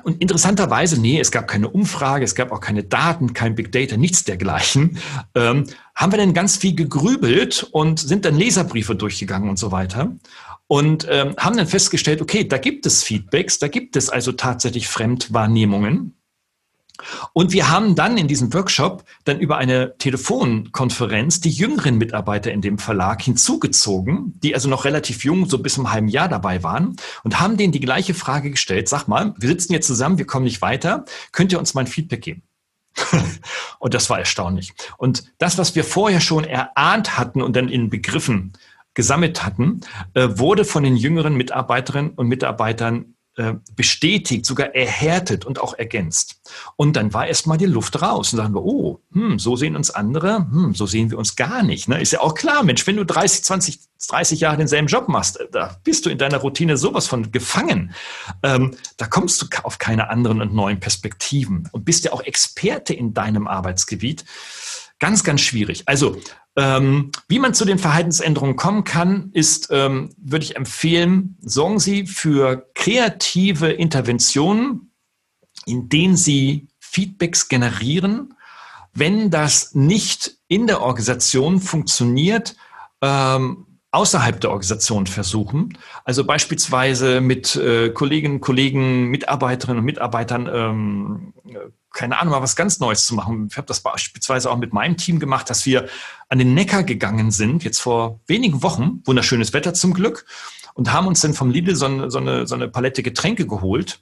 Und 0.02 0.20
interessanterweise, 0.20 1.00
nee, 1.00 1.20
es 1.20 1.30
gab 1.30 1.46
keine 1.46 1.68
Umfrage, 1.68 2.24
es 2.24 2.34
gab 2.34 2.50
auch 2.50 2.60
keine 2.60 2.82
Daten, 2.82 3.34
kein 3.34 3.54
Big 3.54 3.70
Data, 3.70 3.96
nichts 3.96 4.24
dergleichen. 4.24 4.98
Ähm, 5.34 5.66
haben 5.94 6.12
wir 6.12 6.18
dann 6.18 6.34
ganz 6.34 6.56
viel 6.56 6.74
gegrübelt 6.74 7.68
und 7.70 8.00
sind 8.00 8.24
dann 8.24 8.36
Leserbriefe 8.36 8.96
durchgegangen 8.96 9.48
und 9.48 9.58
so 9.58 9.70
weiter. 9.70 10.16
Und 10.66 11.06
ähm, 11.08 11.36
haben 11.38 11.56
dann 11.56 11.68
festgestellt, 11.68 12.20
okay, 12.20 12.42
da 12.46 12.58
gibt 12.58 12.86
es 12.86 13.04
Feedbacks, 13.04 13.60
da 13.60 13.68
gibt 13.68 13.94
es 13.94 14.10
also 14.10 14.32
tatsächlich 14.32 14.88
Fremdwahrnehmungen. 14.88 16.15
Und 17.32 17.52
wir 17.52 17.70
haben 17.70 17.94
dann 17.94 18.18
in 18.18 18.28
diesem 18.28 18.52
Workshop 18.52 19.04
dann 19.24 19.40
über 19.40 19.58
eine 19.58 19.96
Telefonkonferenz 19.98 21.40
die 21.40 21.50
jüngeren 21.50 21.98
Mitarbeiter 21.98 22.52
in 22.52 22.60
dem 22.60 22.78
Verlag 22.78 23.22
hinzugezogen, 23.22 24.38
die 24.42 24.54
also 24.54 24.68
noch 24.68 24.84
relativ 24.84 25.24
jung, 25.24 25.48
so 25.48 25.58
bis 25.58 25.74
zum 25.74 25.92
halben 25.92 26.08
Jahr 26.08 26.28
dabei 26.28 26.62
waren 26.62 26.96
und 27.24 27.40
haben 27.40 27.56
denen 27.56 27.72
die 27.72 27.80
gleiche 27.80 28.14
Frage 28.14 28.50
gestellt. 28.50 28.88
Sag 28.88 29.08
mal, 29.08 29.34
wir 29.38 29.48
sitzen 29.48 29.72
jetzt 29.72 29.86
zusammen, 29.86 30.18
wir 30.18 30.26
kommen 30.26 30.44
nicht 30.44 30.62
weiter. 30.62 31.04
Könnt 31.32 31.52
ihr 31.52 31.58
uns 31.58 31.74
mal 31.74 31.82
ein 31.82 31.86
Feedback 31.86 32.22
geben? 32.22 32.42
und 33.78 33.94
das 33.94 34.08
war 34.10 34.18
erstaunlich. 34.18 34.72
Und 34.96 35.24
das, 35.38 35.58
was 35.58 35.74
wir 35.74 35.84
vorher 35.84 36.20
schon 36.20 36.44
erahnt 36.44 37.18
hatten 37.18 37.42
und 37.42 37.54
dann 37.56 37.68
in 37.68 37.90
Begriffen 37.90 38.52
gesammelt 38.94 39.44
hatten, 39.44 39.82
äh, 40.14 40.28
wurde 40.32 40.64
von 40.64 40.82
den 40.82 40.96
jüngeren 40.96 41.36
Mitarbeiterinnen 41.36 42.12
und 42.12 42.28
Mitarbeitern 42.28 43.15
bestätigt, 43.74 44.46
sogar 44.46 44.74
erhärtet 44.74 45.44
und 45.44 45.60
auch 45.60 45.74
ergänzt. 45.74 46.40
Und 46.76 46.96
dann 46.96 47.12
war 47.12 47.26
erstmal 47.26 47.58
die 47.58 47.66
Luft 47.66 48.00
raus 48.00 48.32
und 48.32 48.38
sagen 48.38 48.54
wir, 48.54 48.62
oh, 48.62 49.00
hm, 49.12 49.38
so 49.38 49.56
sehen 49.56 49.76
uns 49.76 49.90
andere, 49.90 50.38
hm, 50.50 50.74
so 50.74 50.86
sehen 50.86 51.10
wir 51.10 51.18
uns 51.18 51.36
gar 51.36 51.62
nicht. 51.62 51.88
Ne? 51.88 52.00
Ist 52.00 52.12
ja 52.12 52.20
auch 52.20 52.34
klar, 52.34 52.62
Mensch, 52.62 52.86
wenn 52.86 52.96
du 52.96 53.04
30, 53.04 53.44
20, 53.44 53.78
30 54.08 54.40
Jahre 54.40 54.56
denselben 54.56 54.88
Job 54.88 55.08
machst, 55.08 55.38
äh, 55.38 55.48
da 55.52 55.76
bist 55.84 56.06
du 56.06 56.10
in 56.10 56.16
deiner 56.16 56.38
Routine 56.38 56.78
sowas 56.78 57.06
von 57.06 57.30
gefangen. 57.30 57.94
Ähm, 58.42 58.74
da 58.96 59.06
kommst 59.06 59.42
du 59.42 59.46
auf 59.64 59.78
keine 59.78 60.08
anderen 60.08 60.40
und 60.40 60.54
neuen 60.54 60.80
Perspektiven 60.80 61.68
und 61.72 61.84
bist 61.84 62.04
ja 62.04 62.12
auch 62.12 62.22
Experte 62.22 62.94
in 62.94 63.12
deinem 63.12 63.46
Arbeitsgebiet. 63.46 64.24
Ganz, 64.98 65.24
ganz 65.24 65.42
schwierig. 65.42 65.82
Also 65.86 66.16
ähm, 66.56 67.12
wie 67.28 67.38
man 67.38 67.52
zu 67.52 67.64
den 67.64 67.78
Verhaltensänderungen 67.78 68.56
kommen 68.56 68.84
kann, 68.84 69.30
ist, 69.32 69.68
ähm, 69.70 70.14
würde 70.16 70.44
ich 70.44 70.56
empfehlen, 70.56 71.36
sorgen 71.40 71.78
Sie 71.78 72.06
für 72.06 72.70
kreative 72.74 73.68
Interventionen, 73.68 74.92
in 75.66 75.88
denen 75.88 76.16
Sie 76.16 76.68
Feedbacks 76.78 77.48
generieren. 77.48 78.34
Wenn 78.94 79.30
das 79.30 79.74
nicht 79.74 80.38
in 80.48 80.66
der 80.66 80.80
Organisation 80.80 81.60
funktioniert, 81.60 82.56
ähm, 83.02 83.65
außerhalb 83.96 84.40
der 84.40 84.50
Organisation 84.50 85.06
versuchen. 85.06 85.78
Also 86.04 86.24
beispielsweise 86.24 87.20
mit 87.20 87.56
äh, 87.56 87.90
Kolleginnen, 87.90 88.40
Kollegen, 88.40 89.06
Mitarbeiterinnen 89.06 89.78
und 89.78 89.84
Mitarbeitern, 89.86 90.48
ähm, 90.52 91.32
keine 91.92 92.18
Ahnung, 92.18 92.32
mal 92.32 92.42
was 92.42 92.56
ganz 92.56 92.78
Neues 92.78 93.06
zu 93.06 93.14
machen. 93.14 93.48
Ich 93.50 93.56
habe 93.56 93.66
das 93.66 93.80
beispielsweise 93.80 94.50
auch 94.50 94.58
mit 94.58 94.74
meinem 94.74 94.98
Team 94.98 95.18
gemacht, 95.18 95.48
dass 95.48 95.64
wir 95.64 95.88
an 96.28 96.38
den 96.38 96.52
Neckar 96.52 96.84
gegangen 96.84 97.30
sind, 97.30 97.64
jetzt 97.64 97.80
vor 97.80 98.20
wenigen 98.26 98.62
Wochen, 98.62 99.02
wunderschönes 99.06 99.54
Wetter 99.54 99.72
zum 99.72 99.94
Glück, 99.94 100.26
und 100.74 100.92
haben 100.92 101.06
uns 101.06 101.22
dann 101.22 101.32
vom 101.32 101.50
Lidl 101.50 101.74
so 101.74 101.86
eine, 101.86 102.10
so 102.10 102.18
eine, 102.18 102.46
so 102.46 102.54
eine 102.54 102.68
Palette 102.68 103.02
Getränke 103.02 103.46
geholt 103.46 104.00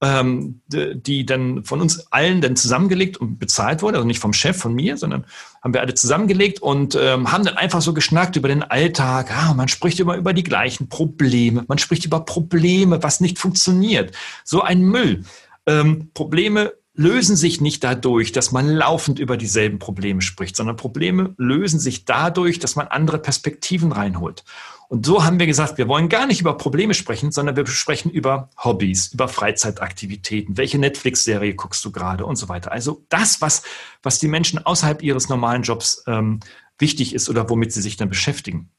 ähm, 0.00 0.60
die 0.68 1.26
dann 1.26 1.64
von 1.64 1.80
uns 1.80 2.12
allen 2.12 2.40
dann 2.40 2.54
zusammengelegt 2.54 3.16
und 3.16 3.38
bezahlt 3.38 3.82
wurde, 3.82 3.96
also 3.96 4.06
nicht 4.06 4.20
vom 4.20 4.32
Chef, 4.32 4.56
von 4.56 4.74
mir, 4.74 4.96
sondern 4.96 5.24
haben 5.62 5.74
wir 5.74 5.80
alle 5.80 5.94
zusammengelegt 5.94 6.62
und 6.62 6.96
ähm, 7.00 7.32
haben 7.32 7.44
dann 7.44 7.56
einfach 7.56 7.80
so 7.80 7.92
geschnackt 7.94 8.36
über 8.36 8.48
den 8.48 8.62
Alltag. 8.62 9.30
Ah, 9.36 9.54
man 9.54 9.66
spricht 9.68 9.98
immer 9.98 10.16
über 10.16 10.32
die 10.32 10.44
gleichen 10.44 10.88
Probleme, 10.88 11.64
man 11.66 11.78
spricht 11.78 12.04
über 12.04 12.20
Probleme, 12.20 13.02
was 13.02 13.20
nicht 13.20 13.38
funktioniert. 13.38 14.14
So 14.44 14.62
ein 14.62 14.82
Müll. 14.82 15.24
Ähm, 15.66 16.10
Probleme 16.14 16.72
lösen 16.94 17.36
sich 17.36 17.60
nicht 17.60 17.82
dadurch, 17.84 18.32
dass 18.32 18.50
man 18.50 18.68
laufend 18.68 19.20
über 19.20 19.36
dieselben 19.36 19.78
Probleme 19.78 20.20
spricht, 20.20 20.56
sondern 20.56 20.76
Probleme 20.76 21.34
lösen 21.38 21.78
sich 21.78 22.04
dadurch, 22.04 22.58
dass 22.58 22.74
man 22.74 22.88
andere 22.88 23.18
Perspektiven 23.18 23.92
reinholt. 23.92 24.44
Und 24.88 25.04
so 25.04 25.22
haben 25.22 25.38
wir 25.38 25.46
gesagt, 25.46 25.76
wir 25.76 25.86
wollen 25.86 26.08
gar 26.08 26.26
nicht 26.26 26.40
über 26.40 26.56
Probleme 26.56 26.94
sprechen, 26.94 27.30
sondern 27.30 27.56
wir 27.56 27.66
sprechen 27.66 28.10
über 28.10 28.48
Hobbys, 28.56 29.12
über 29.12 29.28
Freizeitaktivitäten. 29.28 30.56
Welche 30.56 30.78
Netflix-Serie 30.78 31.54
guckst 31.54 31.84
du 31.84 31.92
gerade 31.92 32.24
und 32.24 32.36
so 32.36 32.48
weiter. 32.48 32.72
Also 32.72 33.04
das, 33.10 33.42
was, 33.42 33.62
was 34.02 34.18
die 34.18 34.28
Menschen 34.28 34.64
außerhalb 34.64 35.02
ihres 35.02 35.28
normalen 35.28 35.62
Jobs 35.62 36.02
ähm, 36.06 36.40
wichtig 36.78 37.14
ist 37.14 37.28
oder 37.28 37.50
womit 37.50 37.72
sie 37.72 37.82
sich 37.82 37.98
dann 37.98 38.08
beschäftigen. 38.08 38.70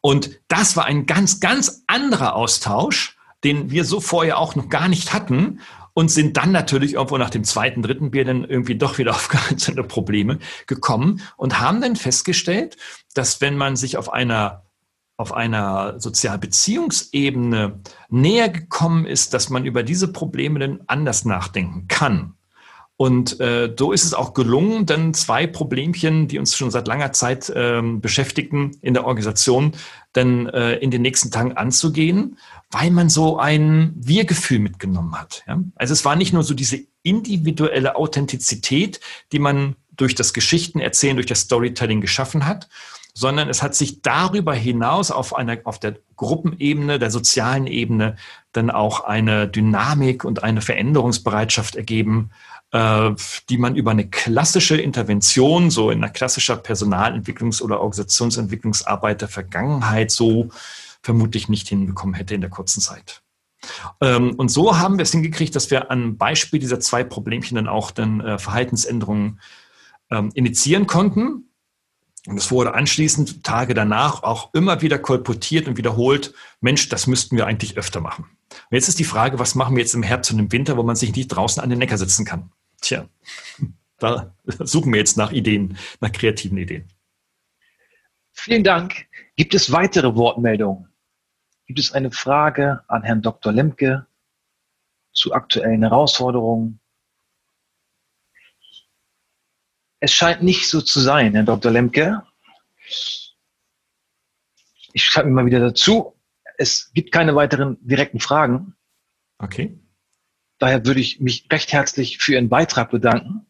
Und 0.00 0.40
das 0.48 0.76
war 0.76 0.86
ein 0.86 1.04
ganz, 1.04 1.40
ganz 1.40 1.82
anderer 1.86 2.34
Austausch, 2.34 3.18
den 3.44 3.70
wir 3.70 3.84
so 3.84 4.00
vorher 4.00 4.38
auch 4.38 4.54
noch 4.54 4.70
gar 4.70 4.88
nicht 4.88 5.12
hatten 5.12 5.60
und 5.92 6.10
sind 6.10 6.38
dann 6.38 6.52
natürlich 6.52 6.94
irgendwo 6.94 7.18
nach 7.18 7.30
dem 7.30 7.44
zweiten, 7.44 7.82
dritten 7.82 8.10
Bier 8.10 8.24
dann 8.24 8.44
irgendwie 8.44 8.76
doch 8.76 8.96
wieder 8.96 9.10
auf 9.14 9.28
einzelne 9.50 9.84
Probleme 9.84 10.38
gekommen 10.66 11.20
und 11.36 11.60
haben 11.60 11.82
dann 11.82 11.96
festgestellt, 11.96 12.78
dass 13.12 13.42
wenn 13.42 13.58
man 13.58 13.76
sich 13.76 13.98
auf 13.98 14.10
einer 14.10 14.64
auf 15.16 15.32
einer 15.32 16.00
Sozialbeziehungsebene 16.00 17.80
näher 18.08 18.48
gekommen 18.48 19.06
ist, 19.06 19.34
dass 19.34 19.50
man 19.50 19.64
über 19.64 19.82
diese 19.82 20.08
Probleme 20.08 20.58
dann 20.58 20.80
anders 20.86 21.24
nachdenken 21.24 21.86
kann. 21.88 22.34
Und 22.96 23.40
äh, 23.40 23.74
so 23.76 23.90
ist 23.90 24.04
es 24.04 24.14
auch 24.14 24.32
gelungen, 24.32 24.86
dann 24.86 25.12
zwei 25.12 25.46
Problemchen, 25.48 26.28
die 26.28 26.38
uns 26.38 26.56
schon 26.56 26.70
seit 26.70 26.86
langer 26.86 27.12
Zeit 27.12 27.52
ähm, 27.54 28.00
beschäftigten 28.00 28.76
in 28.80 28.94
der 28.94 29.06
Organisation, 29.06 29.72
dann 30.12 30.46
äh, 30.46 30.74
in 30.74 30.92
den 30.92 31.02
nächsten 31.02 31.30
Tagen 31.32 31.54
anzugehen, 31.54 32.38
weil 32.70 32.92
man 32.92 33.10
so 33.10 33.38
ein 33.38 33.92
Wir-Gefühl 33.96 34.60
mitgenommen 34.60 35.18
hat. 35.18 35.42
Ja? 35.48 35.58
Also 35.74 35.94
es 35.94 36.04
war 36.04 36.14
nicht 36.14 36.32
nur 36.32 36.44
so 36.44 36.54
diese 36.54 36.80
individuelle 37.02 37.96
Authentizität, 37.96 39.00
die 39.32 39.40
man 39.40 39.74
durch 39.96 40.14
das 40.14 40.32
Geschichtenerzählen, 40.32 41.16
durch 41.16 41.26
das 41.26 41.40
Storytelling 41.40 42.00
geschaffen 42.00 42.46
hat, 42.46 42.68
sondern 43.14 43.48
es 43.48 43.62
hat 43.62 43.74
sich 43.74 44.02
darüber 44.02 44.54
hinaus 44.54 45.10
auf 45.10 45.36
einer, 45.36 45.58
auf 45.64 45.78
der 45.78 45.96
Gruppenebene, 46.16 46.98
der 46.98 47.10
sozialen 47.10 47.66
Ebene 47.66 48.16
dann 48.52 48.70
auch 48.70 49.04
eine 49.04 49.48
Dynamik 49.48 50.24
und 50.24 50.42
eine 50.42 50.62
Veränderungsbereitschaft 50.62 51.76
ergeben, 51.76 52.30
äh, 52.72 53.10
die 53.50 53.58
man 53.58 53.76
über 53.76 53.90
eine 53.90 54.08
klassische 54.08 54.76
Intervention, 54.76 55.70
so 55.70 55.90
in 55.90 56.02
einer 56.02 56.12
klassischer 56.12 56.54
Personalentwicklungs- 56.54 57.62
oder 57.62 57.80
Organisationsentwicklungsarbeit 57.80 59.20
der 59.20 59.28
Vergangenheit 59.28 60.10
so 60.10 60.48
vermutlich 61.02 61.48
nicht 61.48 61.68
hinbekommen 61.68 62.14
hätte 62.14 62.34
in 62.34 62.40
der 62.40 62.50
kurzen 62.50 62.80
Zeit. 62.80 63.22
Ähm, 64.00 64.34
und 64.36 64.48
so 64.48 64.78
haben 64.78 64.96
wir 64.96 65.02
es 65.02 65.12
hingekriegt, 65.12 65.54
dass 65.54 65.70
wir 65.70 65.90
an 65.90 66.16
Beispiel 66.16 66.60
dieser 66.60 66.80
zwei 66.80 67.04
Problemchen 67.04 67.56
dann 67.56 67.68
auch 67.68 67.90
dann 67.90 68.20
äh, 68.20 68.38
Verhaltensänderungen 68.38 69.40
ähm, 70.10 70.30
initiieren 70.34 70.86
konnten 70.86 71.51
und 72.26 72.36
es 72.36 72.50
wurde 72.50 72.74
anschließend 72.74 73.42
Tage 73.42 73.74
danach 73.74 74.22
auch 74.22 74.54
immer 74.54 74.80
wieder 74.80 74.98
kolportiert 74.98 75.66
und 75.66 75.76
wiederholt, 75.76 76.34
Mensch, 76.60 76.88
das 76.88 77.06
müssten 77.06 77.36
wir 77.36 77.46
eigentlich 77.46 77.76
öfter 77.76 78.00
machen. 78.00 78.26
Und 78.50 78.76
jetzt 78.76 78.88
ist 78.88 79.00
die 79.00 79.04
Frage, 79.04 79.38
was 79.38 79.54
machen 79.54 79.74
wir 79.74 79.82
jetzt 79.82 79.94
im 79.94 80.04
Herbst 80.04 80.30
und 80.32 80.38
im 80.38 80.52
Winter, 80.52 80.76
wo 80.76 80.82
man 80.84 80.94
sich 80.94 81.14
nicht 81.14 81.28
draußen 81.28 81.62
an 81.62 81.70
den 81.70 81.78
Neckar 81.80 81.98
sitzen 81.98 82.24
kann? 82.24 82.52
Tja, 82.80 83.08
da 83.98 84.34
suchen 84.60 84.92
wir 84.92 85.00
jetzt 85.00 85.16
nach 85.16 85.32
Ideen, 85.32 85.76
nach 86.00 86.12
kreativen 86.12 86.58
Ideen. 86.58 86.88
Vielen 88.32 88.64
Dank. 88.64 89.06
Gibt 89.36 89.54
es 89.54 89.72
weitere 89.72 90.14
Wortmeldungen? 90.14 90.88
Gibt 91.66 91.78
es 91.78 91.92
eine 91.92 92.10
Frage 92.10 92.82
an 92.88 93.02
Herrn 93.02 93.22
Dr. 93.22 93.52
Lemke 93.52 94.06
zu 95.12 95.32
aktuellen 95.32 95.82
Herausforderungen 95.82 96.80
Es 100.02 100.12
scheint 100.12 100.42
nicht 100.42 100.68
so 100.68 100.80
zu 100.80 100.98
sein, 100.98 101.32
Herr 101.32 101.44
Dr. 101.44 101.70
Lemke. 101.70 102.24
Ich 104.92 105.04
schreibe 105.04 105.28
mir 105.28 105.34
mal 105.34 105.46
wieder 105.46 105.60
dazu. 105.60 106.18
Es 106.58 106.92
gibt 106.92 107.12
keine 107.12 107.36
weiteren 107.36 107.78
direkten 107.86 108.18
Fragen. 108.18 108.74
Okay. 109.38 109.78
Daher 110.58 110.84
würde 110.84 110.98
ich 110.98 111.20
mich 111.20 111.46
recht 111.52 111.72
herzlich 111.72 112.18
für 112.18 112.32
Ihren 112.32 112.48
Beitrag 112.48 112.90
bedanken. 112.90 113.46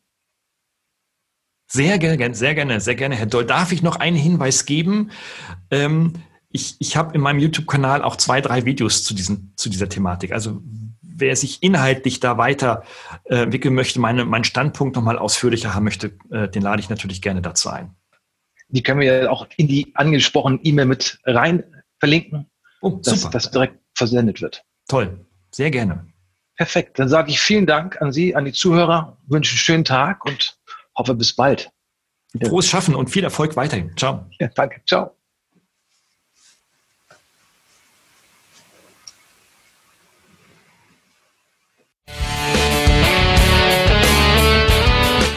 Sehr 1.69 1.99
gerne, 1.99 2.35
sehr 2.35 2.55
gerne, 2.55 2.83
sehr 2.83 2.97
gerne, 2.97 3.17
Herr 3.17 3.25
Doll. 3.25 3.47
Darf 3.47 3.73
ich 3.73 3.81
noch 3.81 3.97
einen 3.97 4.19
Hinweis 4.19 4.67
geben? 4.67 5.11
Ähm, 5.71 6.23
ich 6.51 6.77
ich 6.81 6.99
habe 6.99 7.15
in 7.15 7.23
meinem 7.23 7.39
YouTube-Kanal 7.39 8.03
auch 8.03 8.17
zwei, 8.17 8.43
drei 8.43 8.67
Videos 8.67 9.05
zu, 9.05 9.15
diesen, 9.15 9.55
zu 9.57 9.71
dieser 9.71 9.89
Thematik. 9.89 10.33
Also 10.33 10.63
wer 11.15 11.37
sich 11.37 11.63
inhaltlich 11.63 12.21
da 12.21 12.39
weiter 12.39 12.85
äh, 13.25 13.51
wickeln 13.51 13.75
möchte, 13.75 14.01
meine, 14.01 14.25
meinen 14.25 14.45
Standpunkt 14.45 14.97
nochmal 14.97 15.19
ausführlicher 15.19 15.75
haben 15.75 15.85
möchte, 15.85 16.13
äh, 16.31 16.49
den 16.49 16.63
lade 16.63 16.81
ich 16.81 16.91
natürlich 16.91 17.23
gerne 17.23 17.43
dazu 17.43 17.71
ein. 17.71 17.95
Die 18.69 18.83
können 18.83 19.01
wir 19.01 19.23
ja 19.23 19.31
auch 19.31 19.47
in 19.57 19.69
die 19.69 19.93
angesprochene 19.95 20.59
E-Mail 20.63 20.87
mit 20.87 21.21
rein 21.25 21.65
verlinken, 21.99 22.51
oh, 22.81 23.01
dass 23.03 23.29
das 23.31 23.51
direkt 23.51 23.79
versendet 23.95 24.41
wird. 24.41 24.65
Toll, 24.89 25.27
sehr 25.51 25.71
gerne. 25.71 26.07
Perfekt, 26.57 26.99
dann 26.99 27.09
sage 27.09 27.31
ich 27.31 27.41
vielen 27.41 27.67
Dank 27.67 28.01
an 28.01 28.13
Sie, 28.13 28.35
an 28.35 28.45
die 28.45 28.53
Zuhörer, 28.53 29.19
wünsche 29.27 29.53
einen 29.53 29.59
schönen 29.59 29.85
Tag 29.85 30.25
und 30.25 30.59
hoffe 30.97 31.15
bis 31.15 31.35
bald. 31.35 31.71
Frohes 32.45 32.67
Schaffen 32.67 32.95
und 32.95 33.11
viel 33.11 33.25
Erfolg 33.25 33.57
weiterhin. 33.57 33.95
Ciao. 33.97 34.27
Ja, 34.39 34.49
danke. 34.55 34.81
Ciao. 34.87 35.17